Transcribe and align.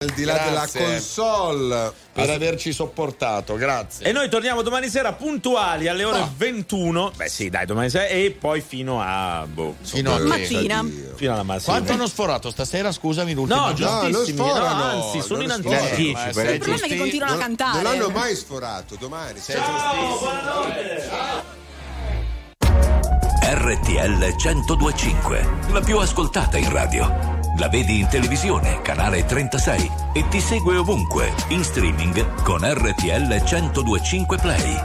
al 0.00 0.10
di 0.14 0.22
là 0.22 0.34
Grazie. 0.34 0.78
della 0.78 0.92
console. 0.92 1.92
per 2.12 2.30
averci 2.30 2.72
sopportato, 2.72 3.56
grazie. 3.56 4.06
E 4.06 4.12
noi 4.12 4.28
torniamo 4.28 4.62
domani 4.62 4.88
sera 4.88 5.12
puntuali 5.12 5.88
alle 5.88 6.04
ore 6.04 6.24
21. 6.36 7.10
Beh, 7.16 7.28
sì, 7.28 7.48
dai, 7.48 7.66
domani 7.66 7.90
sera. 7.90 8.06
E 8.06 8.30
poi 8.30 8.60
fino 8.60 9.00
a. 9.02 9.44
Boh, 9.52 9.74
Fino 9.82 10.14
a 10.14 10.18
che? 10.18 10.22
Mattina. 10.22 10.86
fino 11.16 11.32
alla 11.32 11.42
massima. 11.42 11.72
Quanto 11.74 11.94
hanno 11.94 12.06
sforato 12.06 12.48
stasera? 12.52 12.92
Scusami, 12.92 13.34
l'ultimo 13.34 13.66
No, 13.66 13.72
giustissimi. 13.74 14.38
No, 14.38 14.44
sforano, 14.46 14.84
anzi, 14.84 15.20
sono 15.20 15.42
in 15.42 15.50
anticipo. 15.50 15.82
Eh, 15.82 15.96
10. 15.96 16.12
ma 16.12 16.20
quelli 16.30 16.32
sei 16.32 16.52
Il 16.54 16.58
problema 16.60 16.84
è 16.84 16.88
che 16.88 16.96
continuano 16.96 17.32
a 17.32 17.36
Non, 17.36 17.44
cantare. 17.56 17.82
non 17.82 17.92
l'hanno 17.98 18.08
mai 18.10 18.36
sforato, 18.36 18.94
domani. 19.00 19.40
sei 19.40 19.56
RTL 23.40 24.34
1025, 24.36 25.48
la 25.72 25.80
più 25.80 25.98
ascoltata 25.98 26.56
in 26.56 26.70
radio. 26.70 27.37
La 27.58 27.68
vedi 27.68 27.98
in 28.00 28.08
televisione, 28.08 28.80
canale 28.82 29.24
36 29.24 29.90
e 30.12 30.24
ti 30.28 30.40
segue 30.40 30.76
ovunque, 30.76 31.32
in 31.48 31.62
streaming 31.64 32.42
con 32.42 32.60
RTL 32.62 33.42
1025 33.44 34.36
Play. 34.38 34.76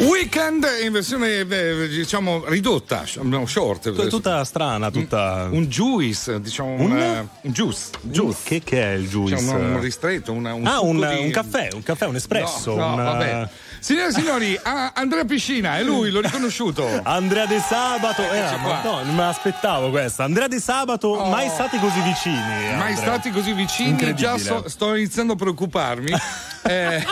Weekend 0.00 0.64
in 0.84 0.92
versione 0.92 1.40
eh, 1.40 1.88
diciamo 1.88 2.44
ridotta, 2.46 3.04
no, 3.22 3.46
short. 3.46 3.92
È 3.92 4.06
tutta 4.06 4.44
strana, 4.44 4.92
tutta. 4.92 5.48
Un 5.50 5.66
juice, 5.66 6.40
diciamo 6.40 6.74
un, 6.74 6.92
Un? 6.92 6.98
eh, 6.98 7.28
un 7.40 7.52
juice. 7.52 7.90
juice. 8.02 8.38
Che, 8.44 8.62
che 8.62 8.80
è 8.80 8.92
il 8.94 9.08
juice? 9.08 9.34
Diciamo, 9.34 9.58
un 9.58 9.80
ristretto, 9.80 10.30
una- 10.32 10.54
un 10.54 10.66
ah, 10.68 10.80
un, 10.80 10.98
di- 10.98 11.24
un 11.24 11.30
caffè, 11.32 11.70
un 11.74 11.82
caffè, 11.82 12.06
un 12.06 12.14
espresso. 12.14 12.76
No, 12.76 12.90
no, 12.90 12.94
un, 12.94 13.04
vabbè. 13.04 13.48
Signore 13.80 14.08
e 14.08 14.12
signori, 14.12 14.60
Andrea 14.94 15.24
Piscina, 15.24 15.78
è 15.78 15.82
lui, 15.82 16.10
l'ho 16.10 16.20
riconosciuto. 16.20 16.86
Andrea 17.04 17.46
De 17.46 17.58
Sabato, 17.60 18.22
eh, 18.30 18.40
ma 18.62 18.82
no, 18.82 19.02
non 19.04 19.14
me 19.14 19.22
l'aspettavo 19.22 19.90
questa. 19.90 20.24
Andrea 20.24 20.48
De 20.48 20.60
Sabato, 20.60 21.08
Oh. 21.08 21.28
mai 21.30 21.48
stati 21.48 21.78
così 21.78 22.00
vicini. 22.00 22.36
Mai 22.36 22.92
Andrea. 22.92 22.96
stati 22.96 23.30
così 23.30 23.52
vicini, 23.52 24.14
già 24.14 24.36
so- 24.38 24.68
sto 24.68 24.94
iniziando 24.94 25.32
a 25.34 25.36
preoccuparmi. 25.36 26.12
Eh, 26.68 27.02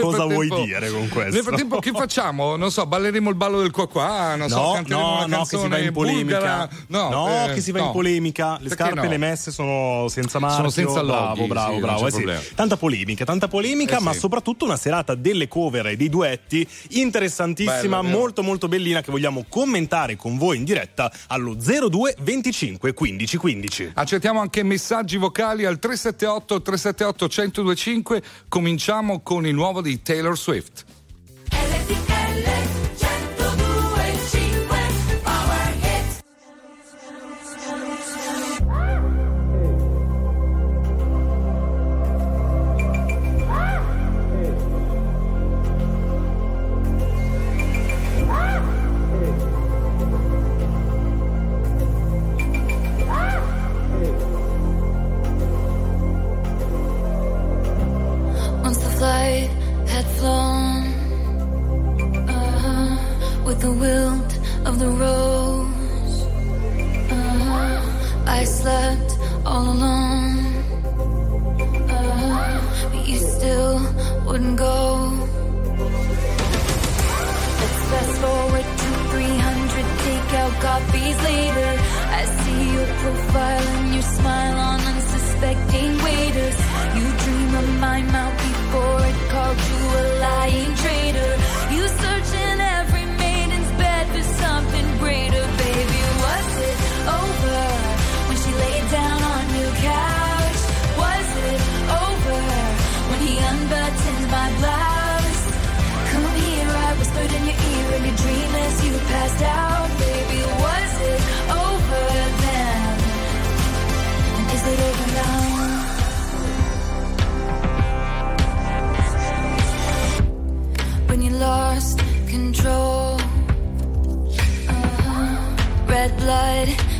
Cosa 0.00 0.24
vuoi 0.24 0.48
dire 0.64 0.90
con 0.90 1.08
questo? 1.08 1.34
Nel 1.34 1.44
frattempo, 1.44 1.78
che 1.78 1.92
facciamo? 1.92 2.56
Non 2.56 2.72
so, 2.72 2.86
balleremo 2.86 3.28
il 3.30 3.36
ballo 3.36 3.60
del 3.60 3.70
qua 3.70 3.86
qua, 3.86 4.34
non 4.34 4.48
so, 4.48 4.56
No, 4.60 4.72
canteremo 4.72 5.00
no, 5.00 5.24
una 5.24 5.36
no, 5.36 5.44
che 5.44 5.56
si 5.58 5.68
va 5.68 5.78
in 5.78 5.92
polemica. 5.92 6.38
bulgara. 6.38 6.68
No, 6.88 7.44
eh, 7.50 7.52
che 7.54 7.60
si 7.60 7.70
va 7.70 7.78
no. 7.80 7.84
in 7.86 7.92
polemica. 7.92 8.52
Le 8.58 8.68
Perché 8.68 8.82
scarpe 8.82 9.02
no? 9.02 9.08
le 9.08 9.16
messe 9.18 9.52
sono 9.52 10.08
senza 10.08 10.40
marchio. 10.40 10.56
Sono 10.58 10.70
senza 10.70 11.04
bravo, 11.04 11.34
loghi, 11.36 11.46
bravo, 11.46 11.66
sì, 11.68 11.78
non 11.78 11.80
bravo. 11.88 12.06
eh 12.06 12.10
sì. 12.10 12.54
Tanta 12.56 12.76
polemica, 12.76 13.24
tanta 13.24 13.46
polemica, 13.46 13.98
Eh 13.98 14.00
ma 14.00 14.12
sì. 14.12 14.18
soprattutto 14.18 14.64
una 14.64 14.76
serata 14.76 15.14
delle 15.14 15.46
cover 15.46 15.86
e 15.88 15.96
dei 15.96 16.05
duetti 16.08 16.66
interessantissima, 16.90 18.00
Bello, 18.00 18.16
molto 18.16 18.42
molto 18.42 18.68
bellina 18.68 19.00
che 19.00 19.10
vogliamo 19.10 19.44
commentare 19.48 20.16
con 20.16 20.36
voi 20.38 20.56
in 20.56 20.64
diretta 20.64 21.10
allo 21.28 21.54
02 21.54 22.16
25 22.20 22.92
15 22.92 23.36
15. 23.36 23.90
Accettiamo 23.94 24.40
anche 24.40 24.62
messaggi 24.62 25.16
vocali 25.16 25.64
al 25.64 25.78
378 25.78 26.62
378 26.62 27.24
1025. 27.24 28.22
Cominciamo 28.48 29.20
con 29.20 29.46
il 29.46 29.54
nuovo 29.54 29.80
di 29.80 30.02
Taylor 30.02 30.36
Swift. 30.38 30.84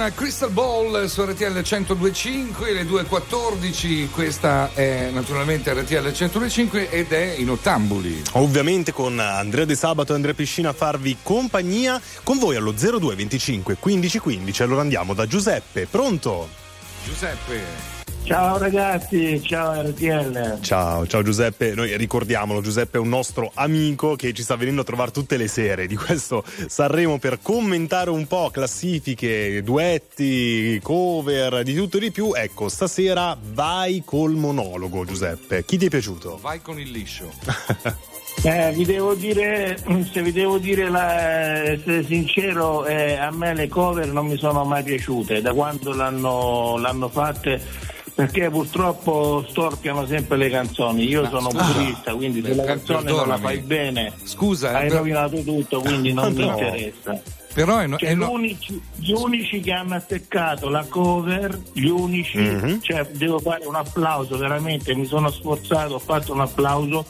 Con 0.00 0.12
Crystal 0.14 0.50
Ball 0.50 1.04
su 1.06 1.22
RTL 1.22 1.52
1025, 1.52 2.72
le 2.72 2.84
2.14, 2.84 4.10
questa 4.10 4.70
è 4.72 5.10
naturalmente 5.12 5.74
RTL 5.74 5.94
1025 5.94 6.88
ed 6.88 7.12
è 7.12 7.34
in 7.36 7.50
Ottambuli. 7.50 8.22
Ovviamente 8.32 8.92
con 8.92 9.18
Andrea 9.18 9.66
De 9.66 9.74
Sabato 9.74 10.12
e 10.12 10.14
Andrea 10.14 10.32
Piscina 10.32 10.70
a 10.70 10.72
farvi 10.72 11.18
compagnia 11.22 12.00
con 12.22 12.38
voi 12.38 12.56
allo 12.56 12.72
0225 12.72 13.76
15 13.78 14.18
15. 14.18 14.62
Allora 14.62 14.80
andiamo 14.80 15.12
da 15.12 15.26
Giuseppe, 15.26 15.86
pronto? 15.86 16.48
Giuseppe. 17.04 17.99
Ciao 18.30 18.58
ragazzi, 18.58 19.42
ciao 19.42 19.82
RTL. 19.82 20.60
Ciao, 20.60 21.04
ciao 21.04 21.20
Giuseppe, 21.20 21.74
noi 21.74 21.96
ricordiamolo, 21.96 22.60
Giuseppe 22.60 22.98
è 22.98 23.00
un 23.00 23.08
nostro 23.08 23.50
amico 23.54 24.14
che 24.14 24.32
ci 24.32 24.44
sta 24.44 24.54
venendo 24.54 24.82
a 24.82 24.84
trovare 24.84 25.10
tutte 25.10 25.36
le 25.36 25.48
sere 25.48 25.88
di 25.88 25.96
questo 25.96 26.44
Sanremo 26.68 27.18
per 27.18 27.40
commentare 27.42 28.08
un 28.08 28.28
po' 28.28 28.50
classifiche, 28.50 29.64
duetti, 29.64 30.78
cover, 30.80 31.64
di 31.64 31.74
tutto 31.74 31.96
e 31.96 32.00
di 32.00 32.12
più. 32.12 32.30
Ecco, 32.32 32.68
stasera 32.68 33.36
vai 33.52 34.04
col 34.04 34.36
monologo 34.36 35.04
Giuseppe, 35.04 35.64
chi 35.64 35.76
ti 35.76 35.86
è 35.86 35.88
piaciuto? 35.88 36.38
Vai 36.40 36.62
con 36.62 36.78
il 36.78 36.88
liscio. 36.88 37.32
Eh, 38.42 38.72
vi 38.72 38.86
devo 38.86 39.14
dire, 39.14 39.76
se 40.10 40.22
vi 40.22 40.32
devo 40.32 40.56
dire 40.56 40.88
la, 40.88 41.72
essere 41.72 42.06
sincero, 42.06 42.86
eh, 42.86 43.16
a 43.16 43.30
me 43.32 43.54
le 43.54 43.68
cover 43.68 44.06
non 44.06 44.28
mi 44.28 44.38
sono 44.38 44.64
mai 44.64 44.82
piaciute 44.82 45.42
da 45.42 45.52
quando 45.52 45.92
l'hanno, 45.92 46.78
l'hanno 46.78 47.08
fatte. 47.08 47.60
Perché 48.14 48.50
purtroppo 48.50 49.44
storpiano 49.48 50.06
sempre 50.06 50.36
le 50.36 50.50
canzoni. 50.50 51.04
Io 51.08 51.26
sono 51.28 51.48
un 51.48 51.56
purista, 51.72 52.14
quindi 52.14 52.42
se 52.42 52.54
la 52.54 52.64
canzone 52.64 52.98
non 53.04 53.04
la 53.28 53.34
perdonami. 53.34 53.42
fai 53.42 53.58
bene, 53.60 54.12
Scusa, 54.24 54.70
hai 54.76 54.86
eh, 54.86 54.88
per- 54.88 54.96
rovinato 54.98 55.42
tutto, 55.42 55.80
quindi 55.80 56.12
non 56.12 56.32
mi 56.32 56.44
No. 56.44 56.50
interessa. 56.50 57.22
però 57.52 57.78
è, 57.78 57.86
no- 57.88 57.96
Cioè, 57.96 58.10
è 58.10 58.14
no- 58.14 58.26
gli, 58.26 58.32
unici, 58.34 58.82
gli 58.96 59.12
unici 59.12 59.60
che 59.60 59.72
hanno 59.72 59.94
atteccato 59.96 60.68
la 60.68 60.84
cover, 60.88 61.58
gli 61.72 61.88
unici, 61.88 62.38
Mhm. 62.38 62.80
cioè 62.80 63.04
devo 63.12 63.38
fare 63.40 63.66
un 63.66 63.74
applauso, 63.74 64.36
veramente 64.38 64.94
mi 64.94 65.04
sono 65.06 65.30
sforzato, 65.30 65.94
ho 65.94 65.98
fatto 65.98 66.32
un 66.32 66.40
applauso 66.42 67.06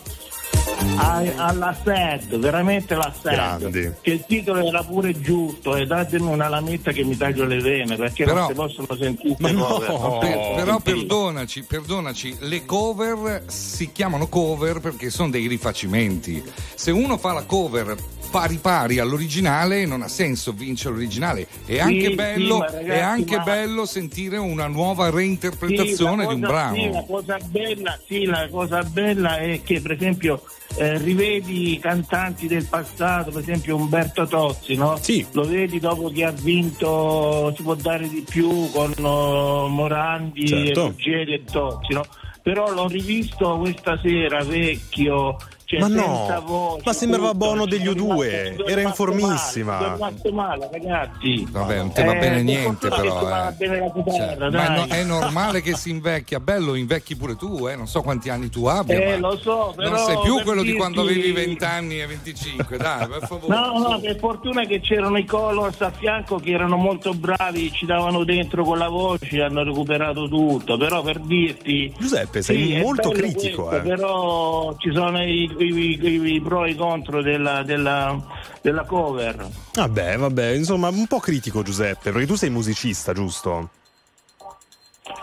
all'assetto, 1.37 2.39
veramente 2.39 2.95
l'assetto. 2.95 3.31
Grandi. 3.31 3.93
Che 4.01 4.11
il 4.11 4.25
titolo 4.27 4.67
era 4.67 4.83
pure 4.83 5.21
giusto 5.21 5.77
e 5.77 5.87
datemi 5.87 6.27
una 6.27 6.49
lametta 6.49 6.93
che 6.93 7.05
mi 7.05 7.17
taglio 7.17 7.45
le 7.45 7.61
vene 7.61 7.97
perché 7.97 8.25
Però- 8.25 8.39
non 8.41 8.49
si 8.49 8.55
possono 8.55 8.97
sentire 8.99 9.37
Ma 9.39 9.51
no! 9.51 9.65
cover. 9.65 9.91
Oh. 9.91 10.19
Per- 10.19 10.53
però 10.57 10.79
perdonaci, 10.81 11.63
perdonaci, 11.65 12.37
le 12.41 12.65
cover 12.65 13.45
si 13.47 13.91
chiamano 13.93 14.29
cover 14.29 14.81
perché 14.81 15.11
sono 15.11 15.31
dei 15.31 15.47
rifacimenti. 15.47 16.43
Se 16.75 16.91
uno 16.91 17.19
fa 17.19 17.33
la 17.33 17.45
cover 17.45 17.97
pari 18.31 18.57
pari 18.57 18.99
all'originale 18.99 19.85
non 19.87 20.03
ha 20.03 20.09
senso, 20.09 20.53
vince 20.53 20.89
l'originale. 20.89 21.47
È 21.65 21.79
anche, 21.79 22.07
sì, 22.09 22.15
bello, 22.15 22.59
ma 22.59 22.65
ragazzi, 22.67 22.85
è 22.89 22.99
anche 23.01 23.37
ma- 23.37 23.43
bello 23.43 23.85
sentire 23.87 24.37
una 24.37 24.67
nuova 24.69 25.09
Sì, 25.11 25.17
reinterpretazione 25.17 26.25
la 26.25 26.29
di 26.29 26.35
un 26.35 26.41
cosa- 26.41 26.53
brano. 26.53 26.75
Sì, 26.77 26.91
la 26.91 27.05
cosa 27.07 27.39
bella, 27.45 27.99
sì, 28.07 28.25
la 28.25 28.49
cosa 28.51 28.83
bella 28.83 29.37
è 29.39 29.61
che 29.63 29.81
per 29.81 29.93
esempio 29.93 30.43
eh, 30.77 30.99
rivedi 30.99 31.73
i 31.73 31.79
cantanti 31.81 32.47
del 32.47 32.67
passato, 32.67 33.31
per 33.33 33.41
esempio 33.43 33.77
Umberto 33.77 34.27
Tozzi, 34.27 34.77
no? 34.77 34.97
Sì. 35.01 35.27
Lo 35.33 35.43
vedi 35.43 35.81
dopo 35.81 36.11
che 36.11 36.25
ha 36.25 36.31
vinto 36.31 37.53
Si 37.57 37.63
può 37.63 37.75
dare 37.75 38.09
di 38.09 38.25
più 38.29 38.71
con 38.71 38.93
oh, 39.01 39.69
Morandi, 39.69 40.47
Certo. 40.47 40.87
Ruggeri 40.89 41.35
e 41.35 41.45
Tozzi, 41.45 41.93
no? 41.93 42.05
Però 42.43 42.73
l'ho 42.73 42.87
rivisto 42.89 43.59
questa 43.59 43.99
sera 44.03 44.43
vecchio. 44.45 45.37
Cioè, 45.71 45.79
Ma 45.79 45.87
no, 45.87 46.03
senza 46.27 46.41
voce, 46.41 46.83
ma 46.85 46.93
sembrava 46.93 47.33
Bono 47.35 47.63
ci 47.63 47.69
degli 47.71 47.87
sono 47.87 48.15
U2, 48.17 48.23
rimasto- 48.23 48.27
ci 48.27 48.55
sono 48.57 48.63
era 48.65 48.71
in 48.71 48.77
rimasto 48.77 49.05
formissima. 49.05 49.79
Male, 49.97 50.31
male, 50.33 50.69
ragazzi. 50.73 51.47
Vabbè, 51.49 51.77
non 51.77 51.93
ti 51.93 52.03
va 52.03 52.13
Eh, 52.17 52.19
bene 52.19 52.43
niente 52.43 52.89
però. 52.89 53.49
eh. 53.49 53.53
bene 53.57 53.93
chitarra, 53.95 54.37
Cioè, 54.37 54.51
ma 54.51 54.69
no- 54.75 54.87
è 54.89 55.05
normale 55.05 55.61
che 55.63 55.77
si 55.77 55.91
invecchia, 55.91 56.41
bello, 56.41 56.75
invecchi 56.75 57.15
pure 57.15 57.37
tu, 57.37 57.69
eh? 57.69 57.77
non 57.77 57.87
so 57.87 58.03
quanti 58.03 58.31
anni 58.31 58.49
tu 58.51 58.65
abbia. 58.67 58.99
Eh, 59.01 59.19
ma 59.21 59.29
lo 59.29 59.37
so, 59.39 59.73
però 59.77 59.91
non 59.91 59.99
sei 59.99 60.19
più 60.25 60.41
quello 60.43 60.63
di 60.65 60.73
quando 60.73 61.03
dirti- 61.03 61.19
avevi 61.21 61.33
20 61.35 61.65
anni 61.65 62.01
e 62.01 62.07
25, 62.09 62.77
dai, 62.77 63.07
per 63.07 63.27
favore. 63.29 63.55
No, 63.55 63.79
no, 63.91 64.01
per 64.01 64.19
fortuna 64.19 64.65
che 64.67 64.81
c'erano 64.81 65.19
i 65.19 65.25
Colors 65.25 65.81
a 65.83 65.93
fianco 65.93 66.39
che 66.41 66.51
erano 66.51 66.79
molto 66.79 67.15
bravi, 67.15 67.71
ci 67.71 67.87
davano 67.87 68.25
dentro 68.25 68.65
con 68.65 68.77
la 68.77 68.89
voce, 68.89 69.41
hanno 69.41 69.63
recuperato 69.63 70.27
tutto, 70.29 70.77
però 70.77 71.01
per 71.03 71.21
dirti... 71.21 71.95
Giuseppe, 71.97 72.43
sei 72.43 72.73
sì, 72.73 72.77
molto 72.81 73.11
critico, 73.11 73.67
questo, 73.67 73.87
eh. 73.87 73.89
Però 73.89 74.75
ci 74.79 74.91
sono 74.93 75.23
i, 75.23 75.49
i- 75.65 75.99
i- 76.03 76.35
i 76.35 76.41
pro 76.41 76.65
e 76.65 76.71
i 76.71 76.75
contro 76.77 77.23
della, 77.23 77.63
della- 77.63 78.21
della 78.63 78.85
cover. 78.85 79.49
Vabbè, 79.75 80.17
vabbè, 80.19 80.47
insomma, 80.53 80.89
un 80.89 81.07
po' 81.07 81.19
critico 81.21 81.63
Giuseppe, 81.63 82.11
perché 82.13 82.27
tu 82.27 82.35
sei 82.37 82.51
musicista, 82.51 83.13
giusto? 83.13 83.71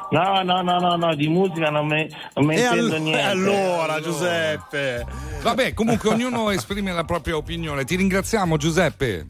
No, 0.10 0.42
no, 0.42 0.62
no, 0.62 0.80
no, 0.80 0.96
no, 0.96 1.16
di 1.16 1.28
musica 1.28 1.70
non 1.70 1.86
me, 1.88 2.10
non 2.36 2.46
me 2.46 2.56
intendo 2.60 2.96
all- 2.96 3.02
niente. 3.02 3.20
e 3.20 3.24
allora, 3.24 4.00
Giuseppe. 4.02 5.06
Vabbè, 5.42 5.74
comunque 5.74 6.10
ognuno 6.10 6.50
esprime 6.50 6.94
la 6.94 7.04
propria 7.04 7.36
opinione. 7.36 7.84
Ti 7.84 7.96
ringraziamo 7.96 8.56
Giuseppe. 8.58 9.28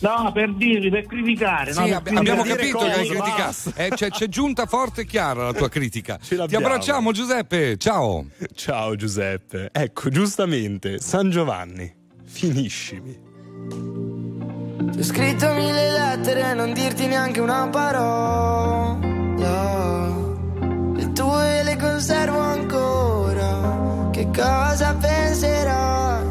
No, 0.00 0.30
per 0.32 0.52
dirvi, 0.54 0.90
per 0.90 1.06
criticare. 1.06 1.72
Sì, 1.72 1.88
no, 1.88 2.00
per 2.02 2.12
ab- 2.12 2.18
abbiamo 2.18 2.42
dire 2.42 2.56
capito 2.56 2.78
che 2.78 2.92
hai 2.92 3.08
criticato. 3.08 3.72
Eh, 3.76 3.88
c'è, 3.90 4.10
c'è 4.10 4.28
giunta 4.28 4.66
forte 4.66 5.00
e 5.02 5.06
chiara 5.06 5.44
la 5.44 5.52
tua 5.52 5.68
critica. 5.68 6.18
Ti 6.22 6.34
abbracciamo 6.34 7.12
Giuseppe, 7.12 7.76
ciao. 7.78 8.26
Ciao 8.54 8.94
Giuseppe. 8.94 9.70
Ecco, 9.72 10.10
giustamente, 10.10 10.98
San 11.00 11.30
Giovanni, 11.30 11.92
finiscimi. 12.24 13.18
Ti 14.92 14.98
ho 14.98 15.02
scritto 15.02 15.52
mille 15.54 15.90
lettere 15.90 16.50
e 16.50 16.54
non 16.54 16.72
dirti 16.72 17.06
neanche 17.06 17.40
una 17.40 17.68
parola. 17.68 18.98
Le 20.94 21.12
tue 21.12 21.62
le 21.64 21.76
conservo 21.76 22.38
ancora. 22.38 24.08
Che 24.12 24.28
cosa 24.34 24.94
penserai? 24.94 26.24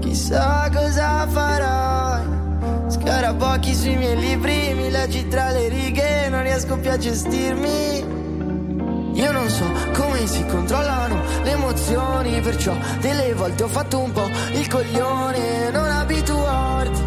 Chissà 0.00 0.70
cosa 0.72 1.26
farai. 1.28 2.39
Scarabocchi 3.10 3.74
sui 3.74 3.96
miei 3.96 4.16
libri, 4.16 4.72
mi 4.72 4.88
leggi 4.88 5.26
tra 5.26 5.50
le 5.50 5.66
righe, 5.68 6.28
non 6.28 6.44
riesco 6.44 6.78
più 6.78 6.92
a 6.92 6.96
gestirmi. 6.96 7.98
Io 9.14 9.32
non 9.32 9.48
so 9.48 9.64
come 9.94 10.28
si 10.28 10.46
controllano 10.46 11.20
le 11.42 11.50
emozioni, 11.50 12.40
perciò 12.40 12.72
delle 13.00 13.34
volte 13.34 13.64
ho 13.64 13.66
fatto 13.66 13.98
un 13.98 14.12
po' 14.12 14.30
il 14.52 14.68
coglione, 14.68 15.70
non 15.72 15.90
abituarti. 15.90 17.00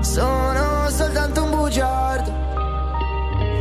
Sono 0.00 0.90
soltanto 0.90 1.44
un 1.44 1.50
bugiardo. 1.50 2.30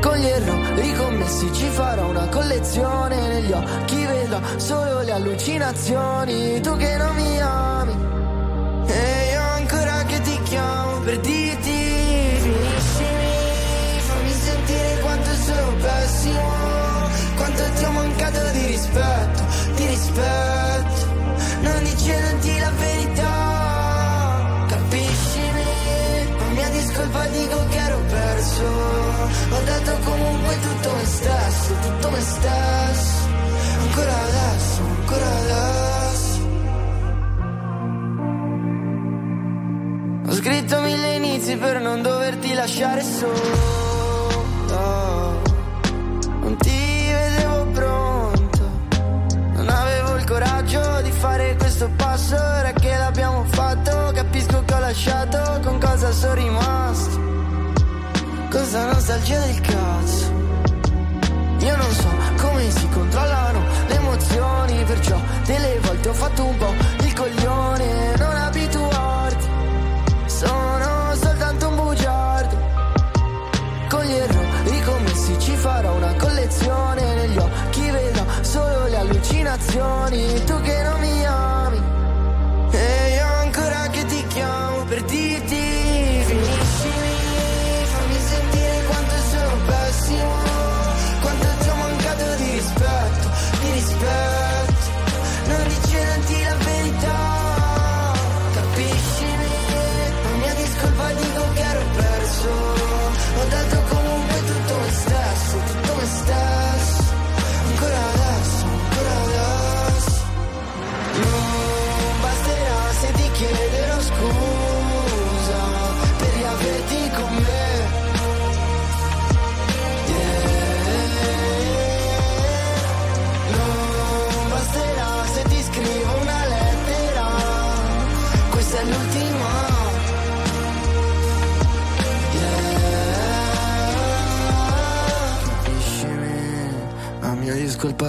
Con 0.01 0.17
gli 0.17 0.25
errori 0.25 0.93
commessi 0.95 1.53
ci 1.53 1.67
farò 1.67 2.09
una 2.09 2.27
collezione. 2.29 3.27
Negli 3.27 3.51
occhi 3.51 4.05
vedrò 4.07 4.39
solo 4.55 5.01
le 5.01 5.11
allucinazioni. 5.11 6.61
Tu 6.61 6.75
che 6.77 6.97
non 6.97 7.15
mi 7.15 7.39
ami. 7.39 7.95
E 8.88 9.31
io 9.33 9.41
ancora 9.41 10.03
che 10.07 10.19
ti 10.21 10.39
chiamo 10.41 10.99
per 11.01 11.19
dirti 11.19 11.38
sono 16.19 16.39
pessimo. 16.39 16.41
Quanto 17.35 17.63
ti 17.75 17.83
ho 17.85 17.91
mancato 17.91 18.51
di 18.51 18.65
rispetto, 18.65 19.43
di 19.75 19.85
rispetto. 19.88 21.07
Non 21.61 21.83
dicendoti 21.83 22.59
la 22.59 22.71
verità. 22.71 24.65
Capiscimi, 24.67 25.63
ma 26.38 26.45
mia 26.53 26.69
discolpa 26.69 27.25
dico 27.27 27.67
che 27.69 27.77
ero 27.77 27.99
perso. 28.07 28.63
Ho 29.51 29.61
dato 29.65 29.97
comunque 30.03 30.59
tutto 30.61 30.95
me 30.95 31.05
stesso, 31.05 31.73
tutto 31.81 32.09
me 32.09 32.21
stesso. 32.21 33.27
Ancora 33.81 34.15
adesso, 34.21 34.81
ancora 34.99 35.25
adesso. 35.25 36.38
Ho 40.27 40.33
scritto 40.33 40.81
mille 40.81 41.15
inizi 41.15 41.55
per 41.57 41.81
non 41.81 42.01
doverti 42.01 42.53
lasciare 42.53 43.01
solo. 43.01 43.69
Questo 51.79 51.89
passo. 51.95 52.36
Ora 52.36 52.74
che 52.74 52.98
l'abbiamo 52.98 53.45
fatto, 53.45 54.12
capisco 54.13 54.63
che 54.65 54.74
ho 54.74 54.79
lasciato. 54.79 55.59
Con 55.63 55.79
cosa 55.79 56.12
sono 56.12 56.33
rimasto? 56.33 57.19
Cosa 58.50 58.91
nostalgia 58.91 59.39
del 59.39 59.62
cazzo. 59.62 60.38
Io 61.59 61.75
non 61.75 61.91
so 61.91 62.09
come 62.41 62.69
si 62.71 62.89
controllano 62.89 63.62
le 63.88 63.95
emozioni, 63.95 64.83
perciò 64.83 65.17
delle 65.45 65.79
volte 65.79 66.09
ho 66.09 66.13
fatto 66.13 66.45
un 66.45 66.57
po' 66.57 66.74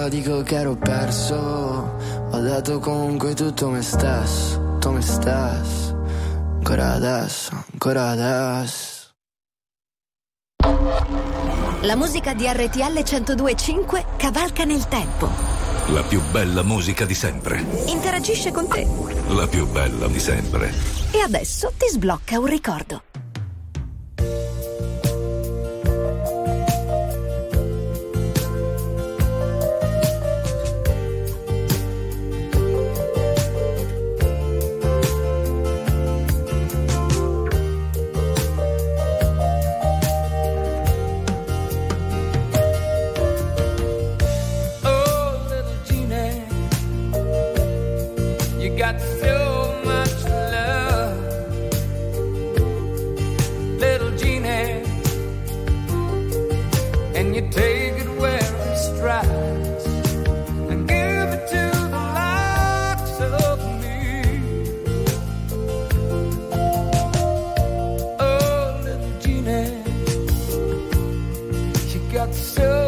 dico 0.07 0.41
che 0.41 0.55
ero 0.55 0.75
perso. 0.75 1.35
Ho 1.35 2.39
dato 2.39 2.79
comunque 2.79 3.33
tutto 3.33 3.69
me 3.69 3.81
stesso, 3.81 4.57
tutto 4.57 4.91
me 4.91 5.01
stesso. 5.01 5.99
Ancora 6.57 6.93
adesso, 6.93 7.63
ancora 7.71 8.09
adesso. 8.09 8.89
La 11.81 11.95
musica 11.95 12.33
di 12.33 12.45
RTL 12.45 13.03
1025 13.03 14.05
cavalca 14.17 14.63
nel 14.63 14.87
tempo. 14.87 15.29
La 15.87 16.03
più 16.03 16.21
bella 16.31 16.61
musica 16.61 17.05
di 17.05 17.15
sempre. 17.15 17.65
Interagisce 17.87 18.51
con 18.51 18.67
te. 18.67 18.87
La 19.29 19.47
più 19.47 19.67
bella 19.67 20.07
di 20.07 20.19
sempre. 20.19 20.71
E 21.11 21.19
adesso 21.19 21.73
ti 21.75 21.87
sblocca 21.89 22.39
un 22.39 22.45
ricordo. 22.45 23.01
Got 72.25 72.35
so 72.35 72.80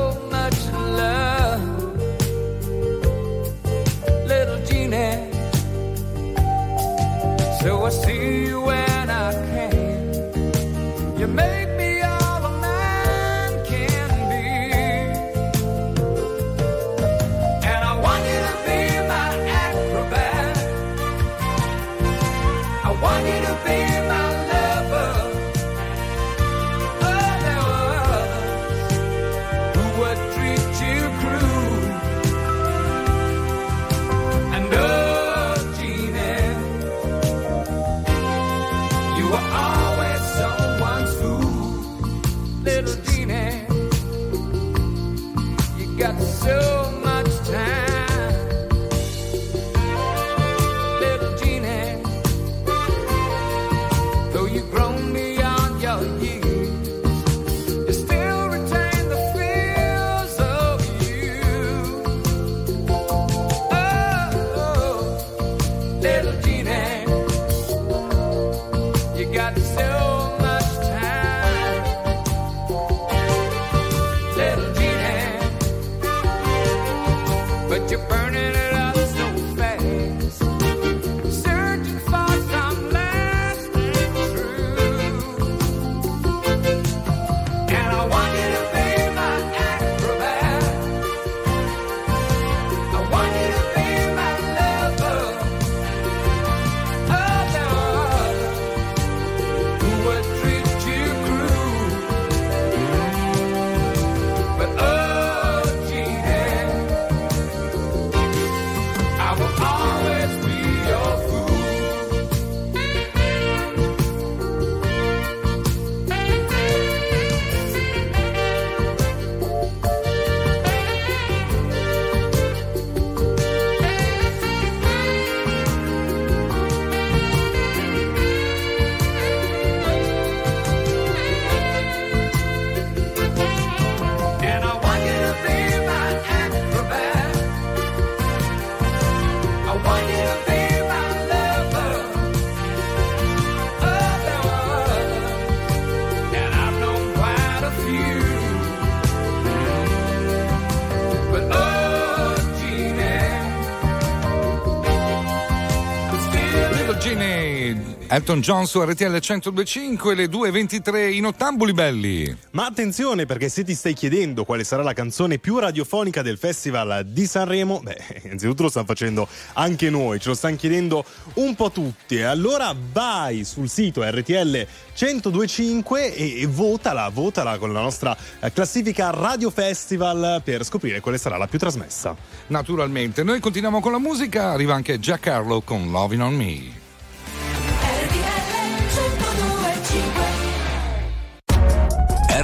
Elton 158.13 158.41
John 158.41 158.67
su 158.67 158.79
RTL 158.79 159.05
1025, 159.05 160.13
le 160.13 160.25
2.23 160.25 161.13
in 161.13 161.25
ottambuli 161.25 161.73
belli. 161.73 162.37
Ma 162.51 162.67
attenzione 162.67 163.25
perché 163.25 163.49
se 163.49 163.63
ti 163.63 163.73
stai 163.73 163.95
chiedendo 163.95 164.45
quale 164.45 164.63
sarà 164.63 164.83
la 164.83 164.93
canzone 164.93 165.39
più 165.39 165.57
radiofonica 165.57 166.21
del 166.21 166.37
Festival 166.37 167.05
di 167.07 167.25
Sanremo, 167.25 167.79
beh, 167.81 168.21
innanzitutto 168.25 168.61
lo 168.61 168.69
stanno 168.69 168.85
facendo 168.85 169.27
anche 169.53 169.89
noi, 169.89 170.19
ce 170.19 170.29
lo 170.29 170.35
stanno 170.35 170.57
chiedendo 170.57 171.03
un 171.35 171.55
po' 171.55 171.71
tutti. 171.71 172.21
Allora 172.21 172.75
vai 172.91 173.43
sul 173.45 173.67
sito 173.67 174.07
RTL 174.07 174.67
1025 174.95 176.13
e, 176.13 176.41
e 176.41 176.45
votala, 176.45 177.09
votala 177.09 177.57
con 177.57 177.73
la 177.73 177.81
nostra 177.81 178.15
eh, 178.39 178.53
classifica 178.53 179.09
Radio 179.09 179.49
Festival 179.49 180.39
per 180.43 180.63
scoprire 180.63 180.99
quale 180.99 181.17
sarà 181.17 181.37
la 181.37 181.47
più 181.47 181.57
trasmessa. 181.57 182.15
Naturalmente, 182.45 183.23
noi 183.23 183.39
continuiamo 183.39 183.79
con 183.79 183.91
la 183.91 183.97
musica, 183.97 184.51
arriva 184.51 184.75
anche 184.75 184.99
Harlow 185.23 185.63
con 185.63 185.89
Loving 185.89 186.21
on 186.21 186.35
Me. 186.35 186.82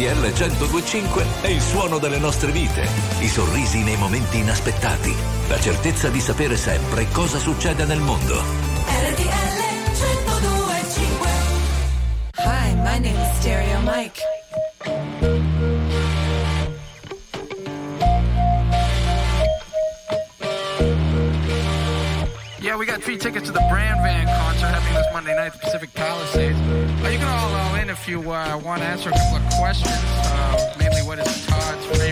RTL 0.00 0.32
1025 0.32 1.26
è 1.42 1.48
il 1.48 1.60
suono 1.60 1.98
delle 1.98 2.16
nostre 2.16 2.50
vite, 2.52 2.86
i 3.18 3.28
sorrisi 3.28 3.82
nei 3.82 3.98
momenti 3.98 4.38
inaspettati, 4.38 5.14
la 5.46 5.60
certezza 5.60 6.08
di 6.08 6.20
sapere 6.20 6.56
sempre 6.56 7.06
cosa 7.12 7.38
succede 7.38 7.84
nel 7.84 8.00
mondo. 8.00 8.34
RTL 8.34 9.60
1025 9.92 11.28
Hi, 12.38 12.74
my 12.76 12.98
name 12.98 13.20
is 13.20 13.36
Stereo 13.40 13.80
Mike. 13.82 14.39
Free 23.00 23.16
tickets 23.16 23.46
to 23.46 23.52
the 23.52 23.64
Brand 23.70 24.00
Van 24.02 24.26
concert 24.26 24.66
happening 24.66 24.94
this 24.94 25.06
Monday 25.12 25.34
night 25.34 25.46
at 25.46 25.52
the 25.54 25.58
Pacific 25.58 25.92
Palisades. 25.94 26.58
Uh, 26.60 27.08
you 27.08 27.18
can 27.18 27.28
all 27.28 27.54
all 27.54 27.74
in 27.76 27.88
if 27.88 28.06
you 28.06 28.20
uh, 28.30 28.60
want 28.62 28.82
to 28.82 28.86
answer 28.86 29.08
a 29.08 29.12
couple 29.12 29.36
of 29.38 29.52
questions. 29.54 29.96
Uh, 29.96 30.74
mainly, 30.78 31.00
what 31.02 31.18
is 31.18 31.46
Todd's 31.46 31.86
favorite 31.86 32.09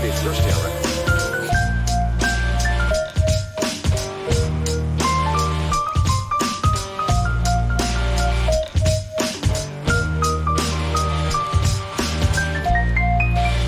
Radiozuurstellen. 0.00 0.70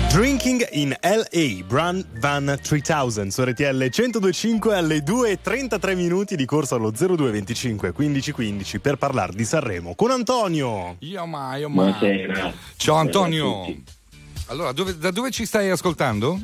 Drinking 0.09 0.67
in 0.71 0.95
LA, 1.01 1.63
Brand 1.67 2.03
Van 2.19 2.57
3000 2.59 3.29
su 3.29 3.43
RTL 3.43 3.63
1025 3.63 4.75
alle 4.75 5.03
2.33 5.03 5.95
minuti 5.95 6.35
di 6.35 6.45
corso 6.45 6.73
allo 6.73 6.89
02.25.15.15 6.89 8.79
per 8.79 8.95
parlare 8.95 9.33
di 9.33 9.45
Sanremo 9.45 9.93
con 9.93 10.09
Antonio. 10.09 10.95
Io 10.99 11.25
mai, 11.27 11.59
io 11.59 11.69
mai. 11.69 11.91
Buonasera. 11.91 12.53
Ciao 12.75 12.95
Antonio. 12.95 13.49
Buonasera 13.49 14.01
allora, 14.47 14.71
dove- 14.71 14.97
da 14.97 15.11
dove 15.11 15.31
ci 15.31 15.45
stai 15.45 15.69
ascoltando? 15.69 16.39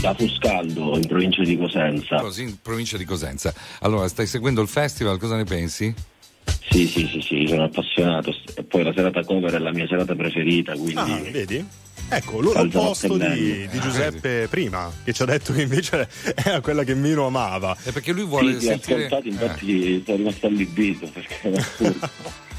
Da 0.00 0.14
Fuscaldo, 0.14 0.96
in 0.96 1.06
provincia 1.06 1.42
di 1.42 1.56
Cosenza. 1.56 2.20
Così, 2.20 2.42
in 2.42 2.60
provincia 2.60 2.96
di 2.96 3.04
Cosenza. 3.04 3.52
Allora, 3.80 4.08
stai 4.08 4.26
seguendo 4.26 4.62
il 4.62 4.68
festival, 4.68 5.18
cosa 5.18 5.36
ne 5.36 5.44
pensi? 5.44 5.92
Sì, 6.70 6.86
sì, 6.86 7.06
sì, 7.12 7.20
sì, 7.20 7.46
sono 7.48 7.64
appassionato. 7.64 8.34
E 8.54 8.62
poi 8.62 8.84
la 8.84 8.92
serata 8.94 9.24
cover 9.24 9.52
è 9.52 9.58
la 9.58 9.72
mia 9.72 9.86
serata 9.86 10.14
preferita, 10.14 10.72
quindi... 10.72 10.94
Ah, 10.96 11.20
vedi? 11.30 11.66
Ecco, 12.12 12.40
l'opposto 12.40 13.16
di, 13.16 13.68
di 13.68 13.80
Giuseppe 13.80 14.48
prima, 14.48 14.90
che 15.04 15.12
ci 15.12 15.22
ha 15.22 15.26
detto 15.26 15.52
che 15.52 15.62
invece 15.62 16.08
era 16.34 16.60
quella 16.60 16.82
che 16.82 16.94
meno 16.94 17.26
amava. 17.26 17.76
È 17.82 17.92
perché 17.92 18.12
lui 18.12 18.26
Sì, 18.58 18.58
ti 18.58 18.66
ho 18.66 18.74
ascoltato, 18.74 19.28
infatti 19.28 20.02
sono 20.04 20.16
rimasto 20.16 20.46
allibito 20.46 21.08
perché 21.12 21.54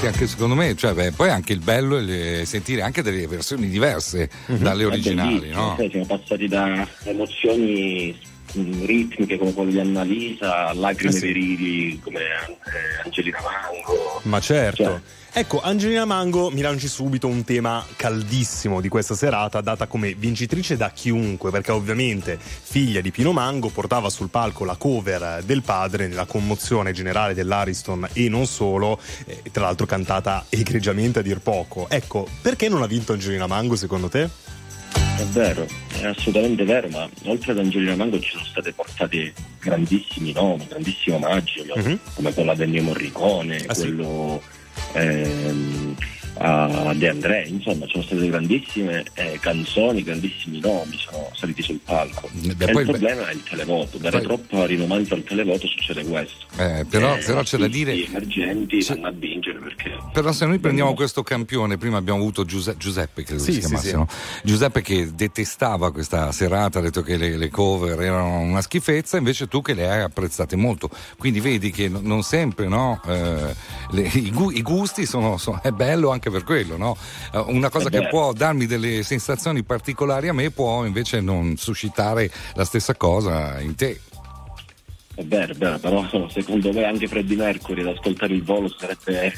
Infatti 0.00 0.16
anche 0.16 0.28
secondo 0.28 0.54
me, 0.54 0.74
cioè, 0.76 0.94
beh, 0.94 1.12
poi 1.12 1.28
anche 1.28 1.52
il 1.52 1.58
bello 1.58 1.98
è 1.98 2.44
sentire 2.46 2.80
anche 2.80 3.02
delle 3.02 3.26
versioni 3.26 3.68
diverse 3.68 4.30
dalle 4.46 4.84
È 4.84 4.86
originali, 4.86 5.50
no? 5.50 5.74
sai, 5.76 5.90
siamo 5.90 6.06
passati 6.06 6.48
da 6.48 6.88
emozioni 7.04 8.18
mm, 8.56 8.86
ritmiche 8.86 9.36
come 9.36 9.52
quelle 9.52 9.72
di 9.72 9.78
Annalisa, 9.78 10.72
lacrime 10.72 11.14
Eh 11.14 11.18
sì. 11.18 11.26
virili 11.26 12.00
come 12.00 12.20
eh, 12.20 13.04
Angelina 13.04 13.40
Mango. 13.42 14.20
Ma 14.22 14.40
certo. 14.40 14.84
Cioè. 14.84 15.00
Ecco, 15.32 15.60
Angelina 15.60 16.04
Mango 16.04 16.50
mi 16.50 16.60
lanci 16.60 16.88
subito 16.88 17.28
un 17.28 17.44
tema 17.44 17.86
caldissimo 17.94 18.80
di 18.80 18.88
questa 18.88 19.14
serata, 19.14 19.60
data 19.60 19.86
come 19.86 20.14
vincitrice 20.14 20.76
da 20.76 20.90
chiunque, 20.90 21.52
perché 21.52 21.70
ovviamente 21.70 22.36
figlia 22.38 23.00
di 23.00 23.12
Pino 23.12 23.30
Mango 23.32 23.68
portava 23.68 24.10
sul 24.10 24.28
palco 24.28 24.64
la 24.64 24.74
cover 24.74 25.42
del 25.44 25.62
padre 25.62 26.08
nella 26.08 26.24
commozione 26.24 26.92
generale 26.92 27.32
dell'Ariston 27.34 28.08
e 28.12 28.28
non 28.28 28.44
solo, 28.46 28.98
eh, 29.26 29.42
tra 29.52 29.62
l'altro 29.62 29.86
cantata 29.86 30.46
egregiamente 30.48 31.20
a 31.20 31.22
dir 31.22 31.38
poco. 31.38 31.88
Ecco, 31.88 32.26
perché 32.42 32.68
non 32.68 32.82
ha 32.82 32.86
vinto 32.86 33.12
Angelina 33.12 33.46
Mango 33.46 33.76
secondo 33.76 34.08
te? 34.08 34.28
È 35.16 35.24
vero, 35.30 35.64
è 36.00 36.06
assolutamente 36.06 36.64
vero, 36.64 36.88
ma 36.88 37.08
oltre 37.26 37.52
ad 37.52 37.58
Angelina 37.58 37.94
Mango 37.94 38.18
ci 38.18 38.30
sono 38.32 38.44
state 38.44 38.72
portate 38.72 39.32
grandissimi 39.60 40.32
nomi, 40.32 40.66
grandissimi 40.66 41.14
omaggi, 41.14 41.62
Mhm. 41.72 41.98
come 42.14 42.34
quello 42.34 42.50
ad 42.50 42.60
Ennio 42.60 42.82
Morricone, 42.82 43.64
Ah, 43.68 43.74
sì. 43.74 43.94
Quello 44.92 45.94
a 46.38 46.92
De 46.94 47.08
André, 47.08 47.44
insomma, 47.48 47.84
ci 47.86 47.92
sono 47.92 48.04
state 48.04 48.26
grandissime 48.28 49.04
eh, 49.14 49.38
canzoni, 49.40 50.02
grandissimi 50.02 50.58
nomi 50.60 50.96
sono 50.98 51.30
saliti 51.34 51.62
sul 51.62 51.80
palco. 51.84 52.28
Beh, 52.32 52.64
e 52.66 52.72
poi- 52.72 52.82
il 52.82 52.88
problema 52.88 53.28
è 53.28 53.32
il 53.32 53.42
televoto, 53.42 53.98
dare 53.98 54.18
poi- 54.18 54.26
troppo 54.26 54.64
rinomanza 54.64 55.14
al 55.14 55.22
televoto 55.24 55.66
succede 55.66 56.04
questo. 56.04 56.46
Eh, 56.56 56.86
però, 56.88 57.16
Eh, 57.16 57.22
però 57.24 57.42
c'è 57.42 57.58
da 57.58 57.68
dire. 57.68 57.92
emergenti 58.04 58.82
vanno 58.88 59.06
a 59.08 59.12
vincere 59.12 59.58
perché 59.58 59.96
Però 60.12 60.32
se 60.32 60.46
noi 60.46 60.58
prendiamo 60.58 60.94
questo 60.94 61.22
campione, 61.22 61.76
prima 61.76 61.98
abbiamo 61.98 62.18
avuto 62.20 62.44
Giuse- 62.44 62.76
Giuseppe, 62.76 63.22
credo 63.22 63.42
Sì, 63.42 63.52
si 63.52 63.60
sì, 63.60 63.66
chiamasse, 63.66 63.88
sì. 63.88 63.94
no? 63.94 64.06
Giuseppe 64.42 64.82
che 64.82 65.10
detestava 65.14 65.92
questa 65.92 66.32
serata, 66.32 66.78
ha 66.78 66.82
detto 66.82 67.02
che 67.02 67.16
le, 67.16 67.36
le 67.36 67.48
cover 67.50 68.00
erano 68.00 68.40
una 68.40 68.60
schifezza, 68.62 69.16
invece 69.18 69.46
tu 69.46 69.62
che 69.62 69.74
le 69.74 69.88
hai 69.90 70.00
apprezzate 70.02 70.56
molto. 70.56 70.88
Quindi 71.18 71.40
vedi 71.40 71.70
che 71.70 71.88
no- 71.88 72.00
non 72.02 72.22
sempre 72.22 72.66
no, 72.68 73.00
eh, 73.06 73.54
le- 73.90 74.10
i, 74.14 74.30
gu- 74.30 74.56
i 74.56 74.62
gusti 74.62 75.06
sono, 75.06 75.36
sono- 75.36 75.60
è 75.62 75.70
bello 75.70 76.10
anche 76.10 76.19
per 76.28 76.44
quello, 76.44 76.76
no? 76.76 76.96
Eh, 77.32 77.38
Una 77.38 77.70
cosa 77.70 77.88
Eh 77.88 77.92
che 78.00 78.08
può 78.08 78.32
darmi 78.32 78.66
delle 78.66 79.02
sensazioni 79.02 79.62
particolari 79.62 80.28
a 80.28 80.34
me 80.34 80.50
può 80.50 80.84
invece 80.84 81.20
non 81.20 81.56
suscitare 81.56 82.30
la 82.54 82.64
stessa 82.64 82.94
cosa 82.96 83.58
in 83.60 83.74
te. 83.74 84.00
È 85.20 85.24
vero, 85.24 85.52
è 85.52 85.54
vero, 85.54 85.78
però 85.78 86.28
secondo 86.30 86.72
me 86.72 86.84
anche 86.84 87.06
Freddie 87.06 87.36
Mercury 87.36 87.82
ad 87.82 87.88
ascoltare 87.88 88.32
il 88.32 88.42
volo 88.42 88.74
sarebbe... 88.74 89.30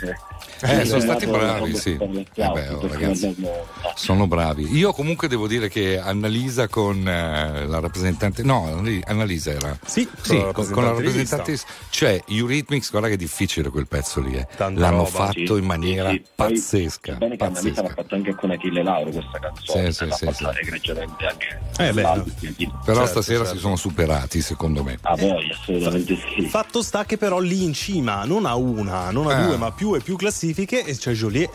Eh, 0.64 0.84
sono 0.84 1.00
stati 1.00 1.26
dato 1.26 1.36
bravi, 1.38 1.74
sì. 1.74 1.90
Eh 2.00 2.26
beh, 2.34 2.68
oh, 2.68 2.86
ragazzi. 2.86 3.26
abbiamo- 3.26 3.66
Sono 3.96 4.28
bravi. 4.28 4.76
Io 4.76 4.92
comunque 4.92 5.26
devo 5.26 5.48
dire 5.48 5.68
che 5.68 5.98
Annalisa 5.98 6.68
con 6.68 6.98
eh, 6.98 7.66
la 7.66 7.80
rappresentante, 7.80 8.44
no, 8.44 8.66
Annali- 8.66 9.02
Annalisa 9.04 9.50
era. 9.50 9.76
Sì, 9.84 10.08
Sì, 10.20 10.36
con 10.36 10.46
la 10.46 10.52
con, 10.52 10.70
con 10.70 10.84
la 10.84 10.90
rappresentante. 10.90 11.58
Cioè, 11.90 12.22
Eurythmics, 12.28 12.90
guarda 12.92 13.08
che 13.08 13.14
è 13.14 13.16
difficile 13.16 13.70
quel 13.70 13.88
pezzo 13.88 14.20
lì. 14.20 14.34
eh. 14.36 14.46
L'hanno 14.58 14.98
roba, 14.98 15.04
fatto 15.06 15.32
Sì, 15.54 15.60
in 15.60 15.64
maniera 15.64 16.10
sì, 16.10 16.14
sì. 16.16 16.22
Poi, 16.32 16.52
pazzesca. 16.52 17.12
è 17.12 17.16
bene 17.16 17.36
che 17.36 17.44
Annalisa 17.44 17.68
l'ha 17.68 17.74
pazzesca. 17.74 18.02
fatto 18.02 18.14
anche 18.14 18.34
con 18.36 18.50
Achille 18.52 18.82
Lauro 18.84 19.10
questa 19.10 19.38
canzone, 19.40 19.92
Sì, 19.92 20.04
sì, 20.04 20.26
sì, 20.26 20.32
sì. 20.32 20.44
egregiamente 20.60 21.26
anche 21.26 21.60
Eh, 21.78 21.92
quindi 22.38 22.70
Però 22.84 22.98
Certo, 22.98 23.06
stasera 23.20 23.38
certo. 23.40 23.54
si 23.54 23.58
sono 23.60 23.74
superati, 23.76 24.40
secondo 24.40 24.84
me. 24.84 24.96
a 25.02 25.16
voi 25.16 25.50
assolutamente 25.50 25.71
sì. 25.80 26.46
Fatto 26.46 26.82
sta 26.82 27.04
che 27.04 27.16
però 27.16 27.38
lì 27.38 27.64
in 27.64 27.72
cima 27.72 28.24
non 28.24 28.46
ha 28.46 28.54
una, 28.56 29.10
non 29.10 29.26
ha 29.28 29.40
Eh. 29.42 29.46
due, 29.46 29.56
ma 29.56 29.72
più 29.72 29.94
e 29.94 30.00
più 30.00 30.16
classifiche 30.16 30.84
e 30.84 30.96
c'è 30.96 31.12
Joliet. 31.12 31.50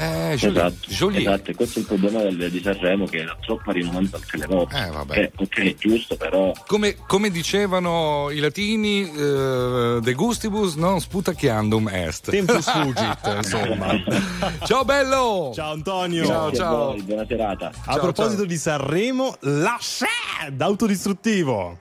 Eh, 0.00 0.36
Joliet. 0.36 0.44
Esatto, 0.56 0.74
Joliet. 0.90 1.20
esatto, 1.26 1.50
e 1.50 1.54
questo 1.56 1.78
è 1.80 1.82
il 1.82 1.88
problema 1.88 2.20
del, 2.22 2.50
di 2.52 2.60
Sanremo 2.62 3.06
che 3.06 3.16
era 3.16 3.36
troppa 3.44 3.72
rinomanza 3.72 4.14
al 4.14 4.24
televoto. 4.24 4.76
Eh, 4.76 4.86
vabbè. 4.90 5.14
Che, 5.14 5.32
ok, 5.34 5.74
giusto, 5.74 6.14
però 6.16 6.52
Come, 6.68 6.94
come 7.08 7.30
dicevano 7.30 8.28
i 8.30 8.38
latini, 8.38 9.10
eh, 9.10 9.98
de 10.00 10.12
gustibus 10.14 10.76
non 10.76 11.00
sputacchiandum 11.00 11.88
est. 11.88 12.30
Tempus 12.30 12.70
fugit, 12.70 13.18
insomma. 13.38 13.92
Ciao 14.66 14.84
bello! 14.84 15.50
Ciao 15.52 15.72
Antonio. 15.72 16.24
Ciao, 16.24 16.52
ciao. 16.52 16.76
voi, 16.92 17.02
buona 17.02 17.24
serata. 17.26 17.66
A 17.86 17.92
Ciao, 17.94 17.98
proposito 18.00 18.36
ciao. 18.36 18.46
di 18.46 18.56
Sanremo, 18.56 19.34
la 19.40 19.78
SED 19.80 20.60
autodistruttivo. 20.60 21.76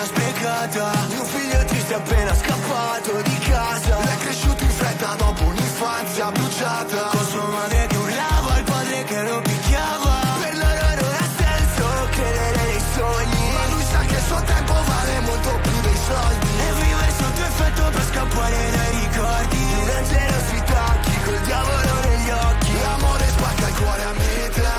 Vita 0.00 0.04
sprecata 0.04 0.92
Mio 1.08 1.24
figlio 1.24 1.64
triste 1.64 1.94
appena 1.94 2.34
scappato 2.34 3.22
di 3.22 3.38
casa. 3.38 3.98
È 3.98 4.16
cresciuto 4.18 4.64
in 4.64 4.70
fretta 4.70 5.14
dopo 5.16 5.44
un'infanzia 5.44 6.30
bruciata. 6.30 7.08
Con 7.10 7.26
sua 7.26 7.46
madre 7.46 7.86
che 7.86 7.96
urlava, 7.96 8.58
il 8.58 8.64
padre 8.64 9.04
che 9.04 9.22
lo 9.22 9.40
picchiava. 9.40 10.14
Per 10.40 10.56
loro 10.56 10.88
non 11.00 11.12
ha 11.12 11.28
senso 11.36 11.84
credere 12.10 12.62
nei 12.62 12.82
sogni. 12.94 13.52
Ma 13.52 13.66
lui 13.72 13.84
sa 13.90 14.00
che 14.00 14.14
il 14.14 14.24
suo 14.26 14.42
tempo 14.42 14.72
vale 14.72 15.20
molto 15.20 15.50
più 15.62 15.80
dei 15.80 15.98
soldi. 16.08 16.48
E 16.66 16.72
vive 16.80 17.08
sotto 17.18 17.42
effetto 17.42 17.82
per 17.90 18.04
scappare 18.10 18.70
dai 18.76 18.90
ricordi. 19.00 19.58
Una 19.82 20.02
generosità, 20.08 20.84
chi 21.02 21.16
col 21.24 21.40
diavolo 21.40 21.92
negli 22.08 22.30
occhi. 22.30 22.72
L'amore 22.80 23.26
spacca 23.28 23.68
il 23.68 23.74
cuore 23.74 24.02
a 24.02 24.12
metà. 24.12 24.78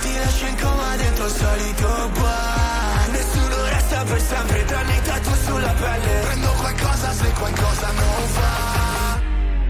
Ti 0.00 0.18
lascia 0.18 0.46
in 0.48 0.56
coma 0.60 0.96
dentro 0.96 1.24
il 1.26 1.32
solito 1.32 2.10
bar 2.20 2.51
Per 4.04 4.20
sempre 4.20 4.64
tranne 4.64 4.96
i 4.96 5.02
tatu 5.02 5.30
sulla 5.46 5.72
pelle. 5.72 6.20
Prendo 6.22 6.52
qualcosa 6.58 7.12
se 7.12 7.32
qualcosa 7.38 7.86
non 7.92 8.32
va 8.34 9.20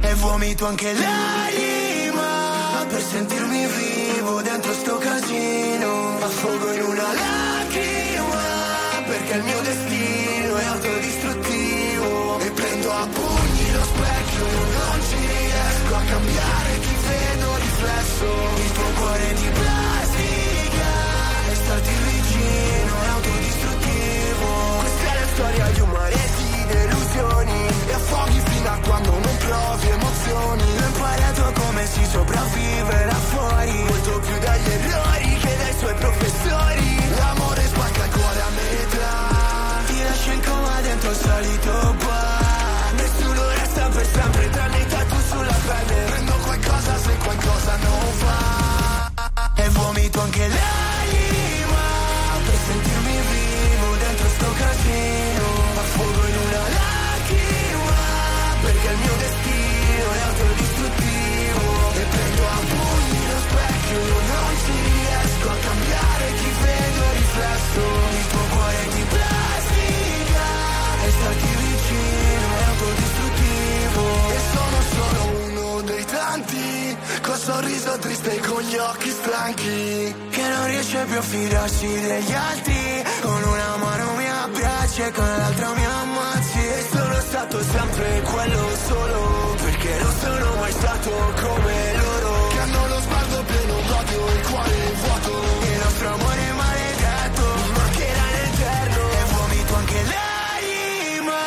E 0.08 0.14
vomito 0.14 0.66
anche 0.66 0.92
l'anima 0.94 2.86
Per 2.88 3.02
sentirmi 3.02 3.66
vivo 3.66 4.40
dentro 4.40 4.72
sto 4.72 4.96
casino. 4.96 6.16
Affogo 6.18 6.72
in 6.72 6.82
una 6.82 7.12
lacrima 7.12 8.42
Perché 9.06 9.34
il 9.34 9.42
mio 9.42 9.60
destino 9.60 10.56
è 10.56 10.64
autodistruttivo. 10.64 12.38
E 12.40 12.50
prendo 12.52 12.90
a 12.90 13.06
pugni 13.12 13.72
lo 13.72 13.84
specchio 13.84 14.44
Non 14.44 15.00
ci 15.08 15.26
riesco 15.26 15.94
a 15.94 16.02
cambiare 16.08 16.78
chi 16.80 16.96
vedo 17.06 17.56
riflesso. 17.56 18.26
Il 18.64 18.72
tuo 18.72 18.90
cuore 18.96 19.34
di 19.34 19.48
plastica 19.60 20.88
E 21.50 21.54
starti 21.54 22.01
affoghi 28.12 28.40
fino 28.50 28.68
a 28.68 28.78
quando 28.84 29.10
non 29.10 29.36
provi 29.38 29.88
emozioni. 29.88 30.62
Ho 30.62 30.86
imparato 30.86 31.52
come 31.60 31.86
si 31.86 32.04
sopravvive 32.04 33.11
sorriso 77.42 77.98
triste 77.98 78.38
con 78.46 78.62
gli 78.62 78.76
occhi 78.76 79.10
stanchi 79.10 80.14
Che 80.30 80.42
non 80.48 80.66
riesce 80.66 81.04
più 81.08 81.18
a 81.18 81.22
fidarsi 81.22 81.86
degli 81.86 82.32
altri. 82.32 83.02
Con 83.20 83.42
una 83.42 83.76
mano 83.76 84.14
mi 84.14 84.28
abbracci 84.28 85.00
e 85.02 85.10
con 85.10 85.26
l'altra 85.26 85.68
mi 85.74 85.84
ammazzi. 85.84 86.58
E 86.58 86.86
sono 86.92 87.14
stato 87.20 87.62
sempre 87.62 88.22
quello 88.22 88.62
solo 88.86 89.54
Perché 89.60 89.92
non 90.02 90.12
sono 90.20 90.54
mai 90.60 90.72
stato 90.72 91.10
come 91.42 91.74
loro. 92.02 92.46
Che 92.52 92.58
hanno 92.60 92.86
lo 92.86 93.00
sguardo 93.00 93.44
pieno 93.50 93.74
d'odio 93.88 94.28
e 94.28 94.34
il 94.38 94.46
cuore 94.46 94.76
vuoto. 95.02 95.32
Il 95.72 95.78
nostro 95.82 96.08
amore 96.14 96.40
è 96.48 96.52
maledetto 96.52 97.44
Mancherà 97.78 98.26
l'eterno 98.36 99.02
E 99.18 99.22
vomito 99.34 99.74
anche 99.74 100.00
l'anima 100.12 101.40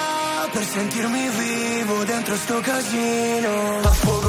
Per 0.52 0.66
sentirmi 0.66 1.30
vivo 1.40 2.04
dentro 2.04 2.36
sto 2.36 2.60
casino. 2.60 3.80
Affogato 3.82 4.25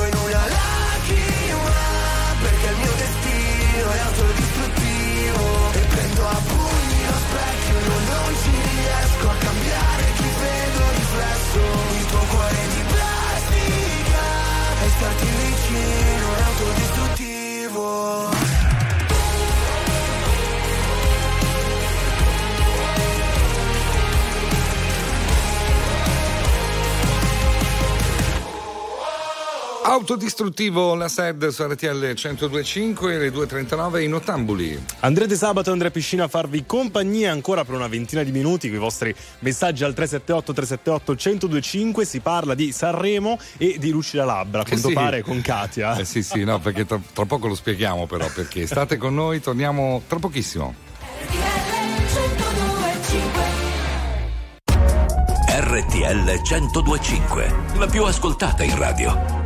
destino 3.87 3.91
è 3.91 3.99
autodistruttivo 3.99 5.73
E 5.73 5.79
prendo 5.79 6.27
a 6.27 6.41
pugni 6.47 7.07
lo 7.07 7.19
specchio 7.27 7.79
Io 7.79 7.99
non 8.11 8.35
ci 8.43 8.51
riesco 8.51 9.31
a 9.31 9.35
cambiare. 9.39 10.05
Chi 10.17 10.29
vedo 10.41 10.91
riflesso 10.91 11.61
Il 11.99 12.07
tuo 12.07 12.25
cuore 12.31 12.61
di 12.75 12.83
plastica. 12.93 14.25
E 14.85 14.89
starti 14.89 15.27
vicino 15.27 16.35
è 16.35 16.43
autodistruttivo 16.43 16.86
Autodistruttivo 29.89 30.97
la 30.97 31.07
SED 31.07 31.47
su 31.47 31.63
RTL 31.63 32.13
1025 32.17 33.19
le 33.19 33.29
2.39 33.31 34.03
in 34.03 34.15
Ottambuli. 34.15 34.85
Andrete 35.01 35.37
sabato 35.37 35.69
e 35.69 35.73
Andrea 35.73 35.93
Piscina 35.93 36.25
a 36.25 36.29
farvi 36.29 36.67
compagnia 36.67 37.31
ancora 37.31 37.65
per 37.65 37.77
una 37.77 37.87
ventina 37.87 38.25
di 38.25 38.33
minuti 38.33 38.67
con 38.67 38.79
i 38.79 38.81
vostri 38.81 39.15
messaggi 39.39 39.85
al 39.85 39.95
378 39.95 40.53
378 40.53 41.13
1025 41.13 42.05
si 42.05 42.19
parla 42.19 42.55
di 42.57 42.73
Sanremo 42.73 43.39
e 43.59 43.77
di 43.79 43.91
Lucida 43.91 44.25
Labbra, 44.25 44.63
a 44.63 44.65
quanto 44.65 44.89
sì. 44.89 44.93
pare 44.93 45.23
con 45.23 45.41
Katia. 45.41 45.97
Eh 45.99 46.05
sì, 46.05 46.25
sì, 46.25 46.43
no, 46.43 46.59
perché 46.59 46.85
tra, 46.85 47.01
tra 47.13 47.25
poco 47.25 47.47
lo 47.47 47.55
spieghiamo 47.55 48.07
però, 48.07 48.29
perché 48.35 48.67
state 48.67 48.97
con 48.97 49.15
noi, 49.15 49.41
torniamo 49.41 50.03
tra 50.09 50.19
pochissimo. 50.19 50.75
RTL 55.49 56.41
1025, 56.43 57.55
la 57.77 57.87
più 57.87 58.03
ascoltata 58.03 58.65
in 58.65 58.77
radio. 58.77 59.46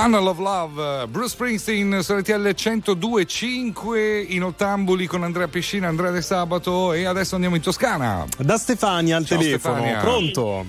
Channel 0.00 0.28
of 0.28 0.38
Love, 0.38 1.06
Bruce 1.08 1.28
Springsteen 1.28 2.02
su 2.02 2.14
RTL 2.14 2.32
102.5 2.32 4.24
in 4.32 4.44
ottambuli 4.44 5.06
con 5.06 5.22
Andrea 5.24 5.46
Piscina, 5.46 5.88
Andrea 5.88 6.10
De 6.10 6.22
Sabato 6.22 6.94
e 6.94 7.04
adesso 7.04 7.34
andiamo 7.34 7.56
in 7.56 7.60
Toscana. 7.60 8.24
Da 8.38 8.56
Stefania 8.56 9.18
al 9.18 9.26
Ciao, 9.26 9.36
telefono, 9.36 9.74
Stefania. 9.74 10.00
pronto? 10.00 10.64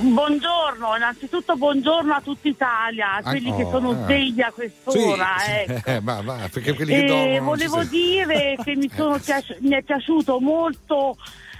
Buongiorno, 0.00 0.96
innanzitutto 0.96 1.54
buongiorno 1.54 2.14
a 2.14 2.22
tutta 2.22 2.48
Italia, 2.48 3.16
a 3.16 3.22
quelli 3.22 3.54
che 3.54 3.62
oh, 3.64 3.70
sono 3.70 3.92
eh. 3.92 4.04
svegli 4.04 4.40
a 4.40 4.50
quest'ora. 4.50 5.26
Sì, 5.44 5.50
ecco. 5.50 5.90
eh, 5.90 6.00
ma 6.00 6.22
va, 6.22 6.48
perché 6.50 6.72
quelli 6.72 6.92
che 6.94 7.04
E 7.04 7.06
dormono. 7.06 7.44
volevo 7.44 7.84
dire 7.84 8.56
che 8.64 8.74
mi, 8.74 8.88
sono 8.96 9.18
piaci- 9.18 9.56
mi 9.60 9.74
è 9.74 9.82
piaciuto 9.82 10.40
molto 10.40 11.18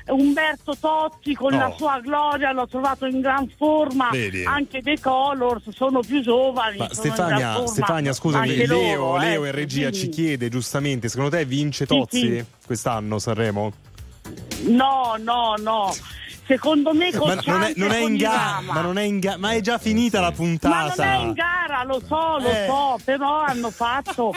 Umberto 0.08 0.76
Totti 0.78 1.34
con 1.34 1.52
Oh. 1.54 1.58
la 1.58 1.74
sua 1.76 2.00
gloria, 2.00 2.52
l'ho 2.52 2.66
trovato 2.68 3.06
in 3.06 3.20
gran 3.20 3.50
forma, 3.56 4.08
Vedi. 4.10 4.44
anche 4.44 4.80
dei 4.82 5.00
Colors 5.00 5.68
sono 5.70 6.00
più 6.00 6.20
giovani. 6.22 6.76
Ma 6.78 6.88
Stefania. 6.92 7.66
Stefania, 7.66 8.12
scusami, 8.12 8.54
Leo, 8.66 8.96
loro, 8.98 9.16
Leo 9.18 9.44
eh, 9.44 9.48
in 9.48 9.54
regia 9.54 9.88
quindi- 9.88 9.98
ci 9.98 10.08
chiede 10.10 10.48
giustamente, 10.48 11.08
secondo 11.08 11.30
te 11.36 11.44
vince 11.44 11.86
Sì, 11.86 11.96
Tozzi 11.96 12.20
sì. 12.20 12.44
quest'anno 12.64 13.18
Sanremo? 13.18 13.72
No, 14.68 15.16
no, 15.18 15.54
no. 15.58 15.94
Secondo 16.46 16.94
me 16.94 17.10
con 17.12 17.26
Ma 17.34 17.42
non 17.44 17.62
è, 17.62 17.72
non 17.74 17.90
è 17.90 17.98
in 17.98 18.16
gara, 18.16 18.60
ma 18.60 18.80
non 18.80 18.98
è 18.98 19.02
in 19.02 19.18
ga- 19.18 19.36
ma 19.36 19.50
è 19.52 19.60
già 19.60 19.78
finita 19.78 20.20
la 20.20 20.28
Ma 20.30 20.32
puntata. 20.36 20.94
non 21.04 21.12
è 21.12 21.16
in 21.18 21.32
gara, 21.32 21.82
lo 21.82 22.00
so, 22.06 22.38
lo 22.38 22.48
Eh. 22.48 22.66
so, 22.68 22.98
però 23.04 23.40
hanno 23.40 23.70
fatto 23.70 24.32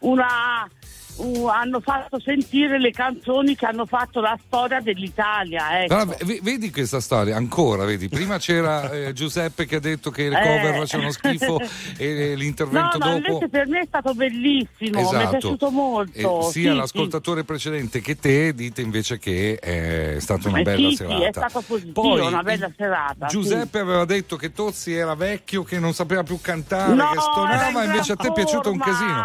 una 0.00 0.68
uh, 1.16 1.46
hanno 1.46 1.80
fatto 1.80 2.20
sentire 2.20 2.78
le 2.78 2.90
canzoni 2.90 3.54
che 3.56 3.66
hanno 3.66 3.86
fatto 3.86 4.20
la 4.20 4.38
storia 4.46 4.80
dell'Italia. 4.80 5.82
Ecco. 5.82 6.04
V- 6.04 6.40
vedi 6.42 6.70
questa 6.70 7.00
storia 7.00 7.36
ancora, 7.36 7.84
vedi? 7.84 8.08
Prima 8.08 8.38
c'era 8.38 8.90
eh, 8.92 9.12
Giuseppe 9.12 9.66
che 9.66 9.76
ha 9.76 9.80
detto 9.80 10.10
che 10.10 10.26
Eh. 10.26 10.30
cover 10.30 10.76
facevano 10.78 11.10
schifo 11.10 11.60
e 11.96 12.34
l'intervento 12.36 12.98
no, 12.98 13.04
dopo. 13.06 13.16
invece 13.16 13.48
per 13.48 13.66
me 13.68 13.80
è 13.80 13.86
stato 13.86 14.14
bellissimo, 14.14 14.98
mi 15.00 15.04
è 15.04 15.08
Esatto. 15.08 15.28
piaciuto 15.30 15.70
molto. 15.70 16.40
E 16.40 16.50
sia 16.52 16.70
sì, 16.72 16.76
l'ascoltatore 16.76 17.44
precedente 17.44 18.00
che 18.00 18.16
te 18.16 18.54
dite 18.54 18.80
invece 18.82 19.18
che 19.18 19.56
è 19.58 20.16
stata 20.20 20.42
sì. 20.42 20.48
una 20.48 20.58
Eh, 20.58 20.62
bella 20.62 20.88
sì, 20.88 20.96
serata. 20.96 21.16
sì, 21.18 21.22
è 21.24 21.30
stato 21.32 21.60
positivo, 21.66 22.00
Poi, 22.00 22.20
una 22.26 22.42
bella 22.42 22.70
serata. 22.76 23.28
sì. 23.28 23.36
Giuseppe 23.36 23.78
aveva 23.78 24.04
detto 24.04 24.36
che 24.36 24.52
Tozzi 24.52 24.92
era 24.94 25.14
vecchio, 25.14 25.62
che 25.64 25.78
non 25.78 25.92
sapeva 25.92 26.22
più 26.22 26.40
cantare, 26.40 26.94
No, 26.94 27.10
che 27.12 27.20
stonava, 27.20 27.84
invece 27.84 28.12
a 28.12 28.16
te 28.16 28.28
è 28.28 28.32
piaciuto 28.32 28.70
un 28.70 28.78
casino. 28.78 29.24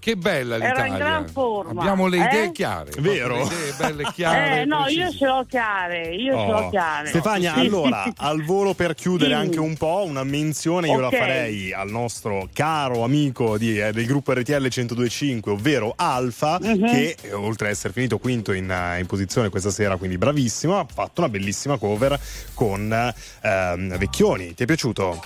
Che 0.00 0.16
bella 0.16 0.54
Ero 0.56 0.64
in 0.64 0.70
l'Italia. 0.70 0.96
gran 0.96 1.28
forma, 1.28 1.80
Abbiamo 1.80 2.06
le 2.06 2.18
eh? 2.18 2.24
idee 2.28 2.52
chiare. 2.52 2.90
Vero? 2.98 3.36
Le 3.38 3.42
idee 3.42 3.72
belle 3.76 4.04
chiare. 4.14 4.60
Eh, 4.60 4.64
no, 4.64 4.82
precise. 4.84 5.00
io 5.02 5.12
ce 5.12 5.26
l'ho 5.26 5.44
chiare, 5.48 6.14
io 6.14 6.38
ce 6.38 6.46
l'ho 6.46 6.56
Oh. 6.66 6.70
chiare. 6.70 7.08
Stefania, 7.08 7.54
Sì, 7.54 7.60
allora, 7.60 8.04
al 8.16 8.42
volo 8.44 8.74
per 8.74 8.94
chiudere 8.94 9.30
Sì. 9.30 9.36
anche 9.36 9.58
un 9.58 9.76
po', 9.76 10.04
una 10.06 10.22
menzione 10.22 10.86
io 10.88 10.94
Ok. 10.94 11.00
la 11.00 11.18
farei 11.18 11.72
al 11.72 11.90
nostro 11.90 12.48
caro 12.52 13.02
amico 13.02 13.58
di- 13.58 13.78
eh, 13.80 13.90
del 13.92 14.06
gruppo 14.06 14.32
RTL 14.32 14.68
1025, 14.70 15.52
ovvero 15.52 15.92
Alfa, 15.96 16.58
Mhm. 16.62 16.86
che 16.90 17.16
eh, 17.20 17.32
oltre 17.32 17.66
ad 17.66 17.72
essere 17.72 17.92
finito 17.92 18.18
quinto 18.18 18.52
in, 18.52 18.70
eh, 18.70 19.00
in 19.00 19.06
posizione 19.06 19.48
questa 19.50 19.70
sera, 19.70 19.96
quindi 19.96 20.16
bravissimo, 20.16 20.78
ha 20.78 20.86
fatto 20.90 21.20
una 21.22 21.28
bellissima 21.28 21.76
cover 21.76 22.18
con 22.54 23.12
ehm, 23.42 23.96
Vecchioni. 23.98 24.54
Ti 24.54 24.62
è 24.62 24.66
piaciuto? 24.66 25.22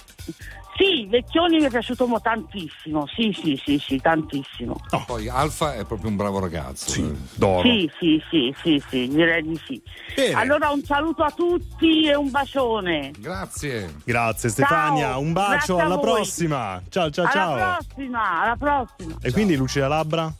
Sì, 0.74 1.06
Vecchioni 1.06 1.58
mi 1.58 1.66
è 1.66 1.70
piaciuto 1.70 2.06
mo- 2.06 2.20
tantissimo, 2.20 3.06
sì, 3.06 3.30
sì, 3.38 3.60
sì, 3.62 3.78
sì, 3.78 4.00
tantissimo. 4.00 4.80
Poi 5.06 5.28
Alfa 5.28 5.74
è 5.74 5.84
proprio 5.84 6.08
un 6.08 6.16
bravo 6.16 6.40
ragazzo. 6.40 6.90
Sì, 6.90 7.14
d'oro. 7.34 7.68
Sì, 7.68 7.90
sì, 7.98 8.22
sì, 8.30 8.54
sì, 8.62 8.82
sì, 8.88 9.08
direi 9.08 9.42
di 9.42 9.60
sì. 9.66 9.82
Bene. 10.14 10.34
Allora 10.34 10.70
un 10.70 10.82
saluto 10.82 11.22
a 11.22 11.30
tutti 11.30 12.06
e 12.06 12.14
un 12.14 12.30
bacione. 12.30 13.10
Grazie. 13.18 13.94
Grazie 14.04 14.48
Stefania, 14.48 15.10
Ciao, 15.10 15.20
un 15.20 15.32
bacio, 15.32 15.78
alla 15.78 15.98
prossima. 15.98 16.82
Ciao 16.88 17.10
ciao 17.10 17.28
ciao. 17.28 17.52
Alla 17.54 17.76
prossima, 17.84 18.42
alla 18.42 18.56
prossima. 18.56 19.16
E 19.20 19.30
quindi 19.30 19.56
Lucia 19.56 19.88
Labbra? 19.88 20.32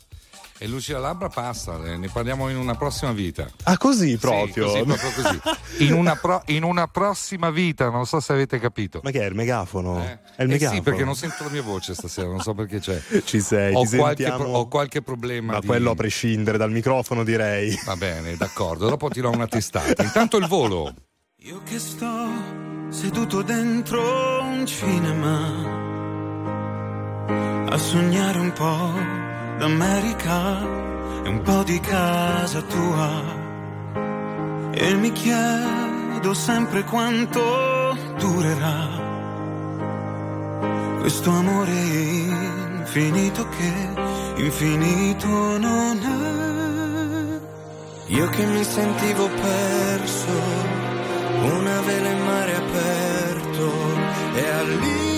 E 0.62 0.68
Lucia 0.68 0.98
Labbra 1.00 1.28
passa, 1.28 1.76
eh, 1.86 1.96
ne 1.96 2.06
parliamo 2.08 2.48
in 2.48 2.56
una 2.56 2.76
prossima 2.76 3.10
vita. 3.10 3.48
Ah, 3.64 3.76
così 3.76 4.10
Sì, 4.10 4.16
proprio. 4.18 4.66
così, 4.66 4.82
proprio 4.84 5.10
così. 5.10 5.40
In 5.84 5.92
una, 5.94 6.14
pro- 6.14 6.42
in 6.46 6.62
una 6.62 6.86
prossima 6.86 7.50
vita, 7.50 7.90
non 7.90 8.06
so 8.06 8.20
se 8.20 8.32
avete 8.32 8.60
capito. 8.60 9.00
Ma 9.02 9.10
che 9.10 9.22
è 9.22 9.24
il 9.26 9.34
megafono? 9.34 9.98
È 9.98 10.02
il 10.04 10.18
Eh 10.36 10.46
megafono. 10.46 10.76
sì, 10.78 10.82
perché 10.82 11.02
non 11.04 11.16
sento 11.16 11.42
la 11.42 11.50
mia 11.50 11.62
voce 11.62 11.94
stasera, 11.94 12.28
non 12.28 12.38
so 12.40 12.54
perché 12.54 12.78
c'è. 12.78 13.02
Ci 13.24 13.40
sei, 13.40 13.74
ho, 13.74 13.82
qualche, 13.84 14.22
sentiamo- 14.22 14.44
pro- 14.44 14.52
ho 14.52 14.68
qualche 14.68 15.02
problema. 15.02 15.54
Ma 15.54 15.58
di- 15.58 15.66
quello 15.66 15.90
a 15.90 15.94
prescindere 15.96 16.58
dal 16.58 16.70
microfono 16.70 17.24
direi. 17.24 17.76
Va 17.84 17.96
bene, 17.96 18.36
d'accordo, 18.36 18.88
dopo 18.88 19.08
ti 19.08 19.20
do 19.20 19.30
una 19.30 19.48
testata. 19.48 20.00
Intanto 20.04 20.36
il 20.36 20.46
volo. 20.46 20.94
Io 21.38 21.60
che 21.64 21.80
sto 21.80 22.28
seduto 22.90 23.42
dentro 23.42 24.42
un 24.42 24.64
cinema 24.64 25.80
a 27.68 27.78
sognare 27.78 28.38
un 28.38 28.52
po' 28.52 29.21
d'America 29.62 30.60
e 31.22 31.28
un 31.28 31.40
po' 31.42 31.62
di 31.62 31.78
casa 31.78 32.62
tua 32.62 33.22
e 34.72 34.94
mi 34.94 35.12
chiedo 35.12 36.34
sempre 36.34 36.82
quanto 36.82 37.40
durerà 38.18 38.88
questo 40.98 41.30
amore 41.30 41.70
infinito 41.70 43.46
che 43.50 44.42
infinito 44.42 45.58
non 45.58 45.96
è. 46.00 47.40
Io 48.14 48.28
che 48.30 48.44
mi 48.44 48.64
sentivo 48.64 49.28
perso, 49.28 50.32
una 51.40 51.80
vela 51.82 52.08
in 52.08 52.24
mare 52.24 52.54
aperto 52.56 53.72
e 54.34 54.48
all'improvviso 54.48 55.11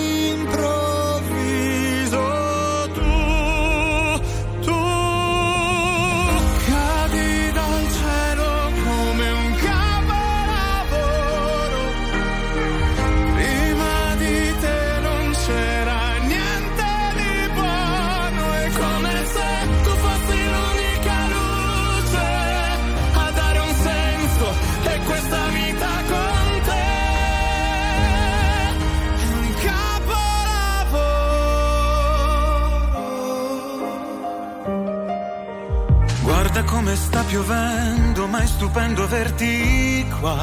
piovendo, 37.35 38.27
ma 38.27 38.39
è 38.39 38.45
stupendo 38.45 39.03
averti 39.03 40.07
qua. 40.21 40.41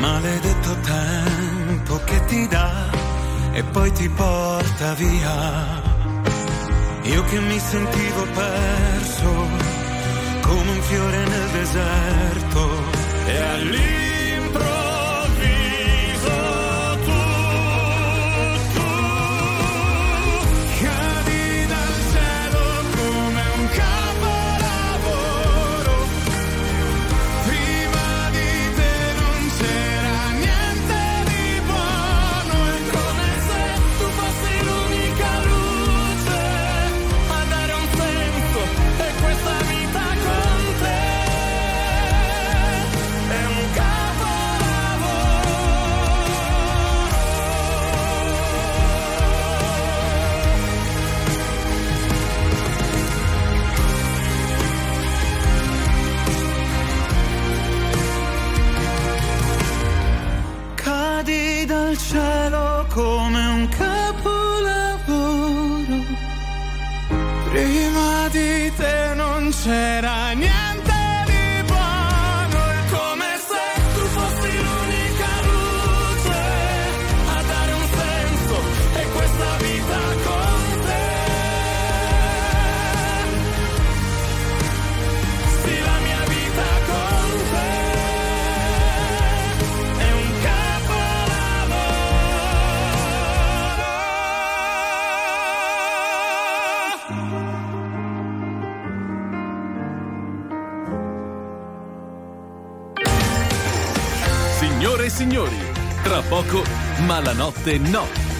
Maledetto 0.00 0.76
tempo 0.80 2.00
che 2.04 2.24
ti 2.24 2.48
dà 2.48 2.90
e 3.52 3.62
poi 3.62 3.92
ti 3.92 4.08
porta 4.08 4.94
via. 4.94 5.80
Io 7.02 7.24
che 7.24 7.40
mi 7.40 7.58
sentivo 7.60 8.22
perso 8.34 9.30
come 10.40 10.70
un 10.70 10.82
fiore 10.82 11.24
nel 11.26 11.48
deserto 11.50 12.70
e 13.26 13.36
all'improvviso 13.38 14.11
Dal 61.92 62.00
cielo 62.00 62.86
come 62.88 63.46
un 63.48 63.68
capolavoro. 63.68 64.30
Prima 67.50 68.28
di 68.30 68.72
te 68.78 69.12
non 69.14 69.52
c'era 69.62 70.31
Malanotte 107.12 107.78
no. 107.78 108.31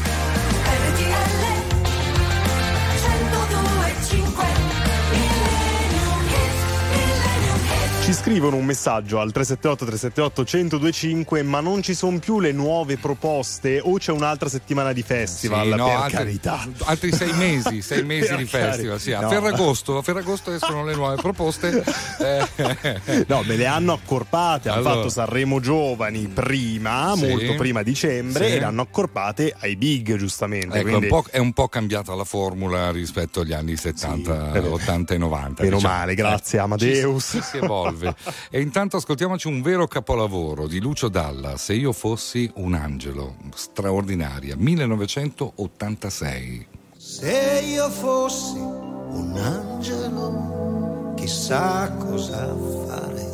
Scrivono 8.22 8.54
un 8.54 8.64
messaggio 8.64 9.18
al 9.18 9.32
378 9.32 9.84
378 9.84 10.42
1025 10.56 11.42
ma 11.42 11.58
non 11.58 11.82
ci 11.82 11.92
sono 11.92 12.20
più 12.20 12.38
le 12.38 12.52
nuove 12.52 12.96
proposte 12.96 13.80
o 13.82 13.98
c'è 13.98 14.12
un'altra 14.12 14.48
settimana 14.48 14.92
di 14.92 15.02
festival 15.02 15.64
Sì, 15.64 15.74
no, 15.74 15.84
per 15.86 15.94
altri, 15.96 16.16
carità. 16.16 16.68
altri 16.84 17.12
sei 17.12 17.32
mesi, 17.32 17.82
sei 17.82 18.04
mesi 18.04 18.36
di 18.36 18.44
festival. 18.44 19.00
Sì, 19.00 19.12
a. 19.12 19.20
No. 19.22 19.28
Ferragosto, 19.28 19.98
a 19.98 20.02
Ferragosto 20.02 20.52
escono 20.52 20.84
le 20.84 20.94
nuove 20.94 21.16
proposte. 21.16 21.82
Eh, 22.20 23.24
No, 23.26 23.42
me 23.44 23.56
le 23.56 23.66
hanno 23.66 23.92
accorpate, 23.94 24.68
hanno 24.68 24.78
Allora. 24.80 24.94
fatto 24.96 25.08
Sanremo 25.08 25.58
Giovani 25.58 26.26
prima, 26.28 27.14
Sì. 27.16 27.26
molto 27.26 27.54
prima 27.56 27.80
a 27.80 27.82
dicembre, 27.82 28.48
Sì. 28.48 28.54
e 28.54 28.58
le 28.60 28.64
hanno 28.64 28.82
accorpate 28.82 29.52
ai 29.58 29.74
big, 29.76 30.14
giustamente. 30.16 30.78
Ecco, 30.78 30.88
quindi- 30.88 31.04
un 31.06 31.10
po', 31.10 31.24
è 31.30 31.38
un 31.38 31.52
po' 31.52 31.66
cambiata 31.68 32.14
la 32.14 32.24
formula 32.24 32.90
rispetto 32.92 33.40
agli 33.40 33.52
anni 33.52 33.76
70, 33.76 34.52
Sì, 34.52 34.58
eh, 34.58 34.60
80 34.60 35.14
e 35.14 35.18
90. 35.18 35.62
Meno 35.64 35.76
diciamo. 35.76 35.94
male, 35.94 36.14
grazie, 36.14 36.58
Eh, 36.58 36.62
Amadeus. 36.62 37.24
Ci, 37.24 37.36
ci 37.38 37.42
si 37.42 37.56
evolve. 37.56 38.10
E 38.50 38.60
intanto 38.60 38.96
ascoltiamoci 38.96 39.46
un 39.46 39.62
vero 39.62 39.86
capolavoro 39.86 40.66
di 40.66 40.80
Lucio 40.80 41.08
Dalla, 41.08 41.56
Se 41.56 41.74
io 41.74 41.92
fossi 41.92 42.50
un 42.56 42.74
angelo, 42.74 43.36
straordinaria, 43.54 44.56
1986. 44.56 46.66
Se 46.96 47.62
io 47.66 47.88
fossi 47.90 48.58
un 48.58 49.36
angelo, 49.36 51.12
chissà 51.16 51.92
cosa 51.98 52.52
farei. 52.86 53.30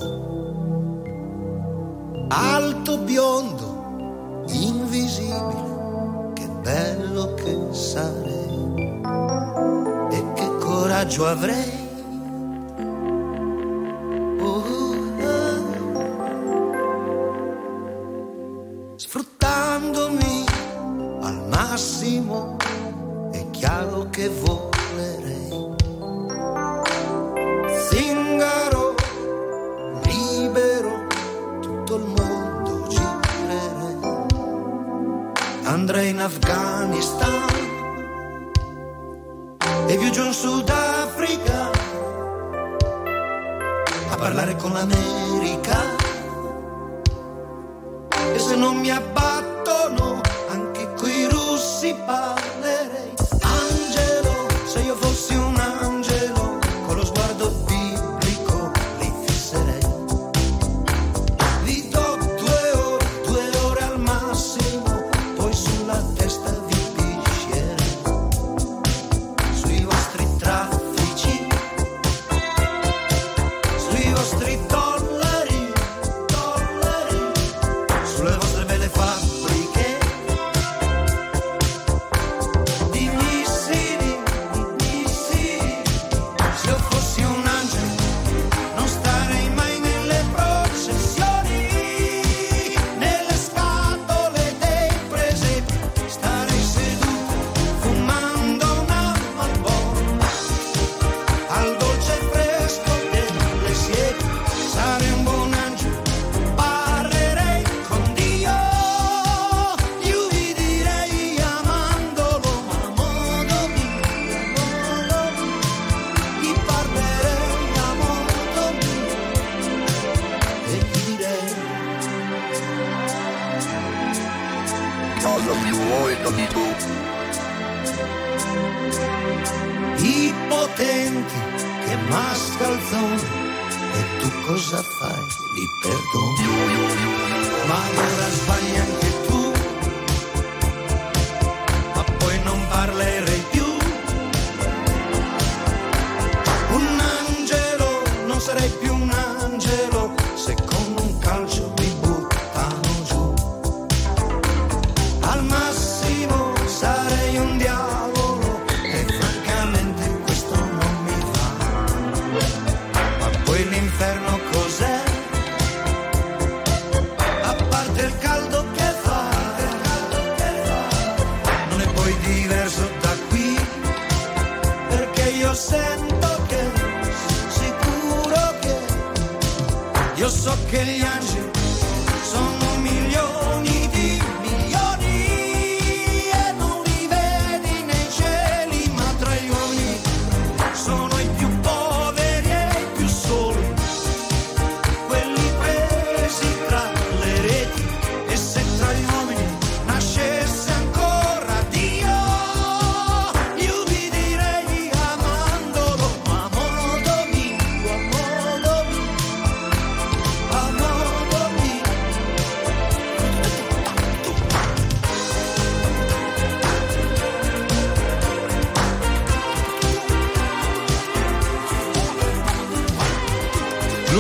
Alto 2.31 2.99
biondo, 2.99 4.45
invisibile, 4.49 6.33
che 6.35 6.47
bello 6.63 7.33
che 7.35 7.57
sarei. 7.73 9.01
E 10.11 10.33
che 10.35 10.57
coraggio 10.59 11.27
avrei. 11.27 11.88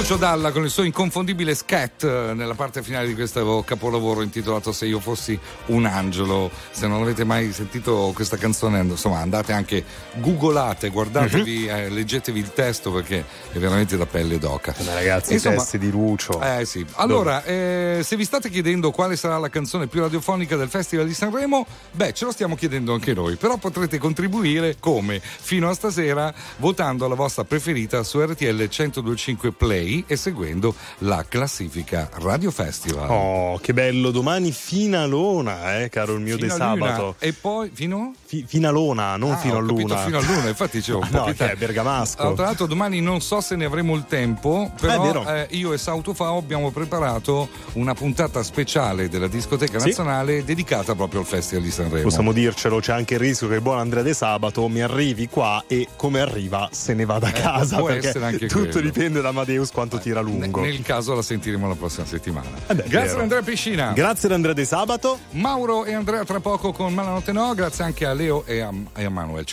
Lucio 0.08 0.24
Dalla 0.24 0.52
con 0.52 0.64
il 0.64 0.70
suo 0.70 0.84
inconfondibile 0.84 1.54
scat 1.54 2.02
eh, 2.02 2.32
nella 2.32 2.54
parte 2.54 2.82
finale 2.82 3.08
di 3.08 3.14
questo 3.14 3.62
capolavoro 3.62 4.22
intitolato 4.22 4.72
Se 4.72 4.86
io 4.86 5.00
fossi 5.00 5.38
un 5.66 5.84
angelo. 5.84 6.50
Se 6.70 6.86
non 6.86 7.02
avete 7.02 7.24
mai 7.24 7.52
sentito 7.52 8.12
questa 8.14 8.38
canzone, 8.38 8.80
insomma, 8.80 9.18
andate 9.18 9.52
anche, 9.52 9.84
googolate, 10.14 10.88
guardatevi, 10.88 11.64
Mhm. 11.64 11.68
eh, 11.68 11.88
leggetevi 11.90 12.38
il 12.40 12.50
testo 12.54 12.90
perché 12.90 13.22
è 13.52 13.58
veramente 13.58 13.98
da 13.98 14.06
pelle 14.06 14.38
d'oca. 14.38 14.74
Ragazzi, 14.78 15.34
i 15.34 15.40
testi 15.40 15.76
di 15.76 15.90
Lucio. 15.90 16.40
Eh 16.40 16.64
sì. 16.64 16.86
Allora, 16.94 17.44
eh, 17.44 18.00
se 18.02 18.16
vi 18.16 18.24
state 18.24 18.48
chiedendo 18.48 18.90
quale 18.92 19.14
sarà 19.14 19.36
la 19.36 19.50
canzone 19.50 19.88
più 19.88 20.00
radiofonica 20.00 20.56
del 20.56 20.70
Festival 20.70 21.06
di 21.06 21.12
Sanremo, 21.12 21.66
beh, 21.92 22.14
ce 22.14 22.24
lo 22.24 22.32
stiamo 22.32 22.54
chiedendo 22.54 22.94
anche 22.94 23.12
noi, 23.12 23.36
però 23.36 23.58
potrete 23.58 23.98
contribuire 23.98 24.76
come? 24.80 25.20
Fino 25.20 25.68
a 25.68 25.74
stasera 25.74 26.32
votando 26.56 27.06
la 27.08 27.14
vostra 27.14 27.44
preferita 27.44 28.02
su 28.02 28.18
RTL 28.24 28.56
1025 28.56 29.52
Play 29.52 29.96
e 30.06 30.16
seguendo 30.16 30.74
la 30.98 31.24
classifica 31.28 32.08
Radio 32.20 32.50
Festival. 32.50 33.08
Oh, 33.10 33.58
che 33.58 33.72
bello, 33.72 34.10
domani 34.10 34.52
finalona, 34.52 35.80
eh, 35.80 35.88
caro 35.88 36.14
il 36.14 36.20
mio 36.20 36.36
De 36.36 36.48
Fino 36.48 36.64
a 36.64 36.72
luna. 36.74 36.86
Sabato. 36.86 37.14
E 37.18 37.32
poi 37.32 37.70
fino? 37.72 38.12
Fi- 38.24 38.44
finalona, 38.46 39.16
non 39.16 39.32
Ah, 39.32 39.36
fino 39.36 39.56
a 39.56 39.60
luna. 39.60 39.96
fino 40.04 40.18
a 40.18 40.22
luna, 40.22 40.48
infatti 40.48 40.80
c'è 40.80 40.92
un 40.94 41.02
Ah, 41.02 41.06
po' 41.08 41.24
che 41.24 41.30
è 41.30 41.34
te- 41.50 41.56
bergamasco. 41.56 42.22
Ah, 42.22 42.32
Tra 42.34 42.44
l'altro 42.46 42.66
domani 42.66 43.00
non 43.00 43.20
so 43.20 43.40
se 43.40 43.56
ne 43.56 43.64
avremo 43.64 43.94
il 43.94 44.04
tempo, 44.08 44.70
è 44.76 44.80
però 44.80 45.24
eh, 45.26 45.46
io 45.50 45.72
e 45.72 45.78
Sautofao 45.78 46.36
abbiamo 46.36 46.70
preparato 46.70 47.48
una 47.74 47.94
puntata 47.94 48.42
speciale 48.42 49.08
della 49.08 49.28
discoteca 49.28 49.78
Sì. 49.78 49.86
nazionale 49.86 50.44
dedicata 50.44 50.94
proprio 50.94 51.20
al 51.20 51.26
Festival 51.26 51.62
di 51.64 51.70
Sanremo. 51.70 52.02
Possiamo 52.02 52.32
dircelo, 52.32 52.80
c'è 52.80 52.92
anche 52.92 53.14
il 53.14 53.20
rischio 53.20 53.48
che 53.48 53.54
il 53.54 53.60
buon 53.60 53.78
Andrea 53.78 54.02
De 54.02 54.14
Sabato 54.14 54.66
mi 54.68 54.80
arrivi 54.80 55.28
qua 55.28 55.62
e 55.66 55.86
come 55.96 56.20
arriva 56.20 56.68
se 56.72 56.94
ne 56.94 57.04
va 57.04 57.18
da 57.18 57.30
casa. 57.30 57.76
può 57.78 57.86
perché 57.86 58.08
essere 58.08 58.24
anche 58.26 58.46
tutto 58.46 58.68
quello. 58.70 58.80
dipende 58.80 59.20
da 59.20 59.28
Amadeus 59.28 59.56
Virus 59.58 59.70
quanto 59.88 59.98
tira 59.98 60.20
lungo. 60.20 60.60
Nel 60.60 60.82
caso 60.82 61.14
la 61.14 61.22
sentiremo 61.22 61.66
la 61.66 61.74
prossima 61.74 62.06
settimana. 62.06 62.48
Eh 62.66 62.74
beh, 62.74 62.84
Grazie 62.86 63.14
ad 63.14 63.20
Andrea 63.20 63.42
Piscina. 63.42 63.92
Grazie 63.92 64.28
ad 64.28 64.34
Andrea 64.34 64.54
De 64.54 64.64
Sabato. 64.64 65.18
Mauro 65.30 65.84
e 65.84 65.94
Andrea 65.94 66.24
tra 66.24 66.40
poco 66.40 66.72
con 66.72 66.92
Malanotte 66.92 67.32
No. 67.32 67.54
Grazie 67.54 67.84
anche 67.84 68.04
a 68.04 68.12
Leo 68.12 68.44
e 68.44 68.60
a, 68.60 68.70
e 68.94 69.04
a 69.04 69.10
Manuel. 69.10 69.44
Ciao. 69.44 69.46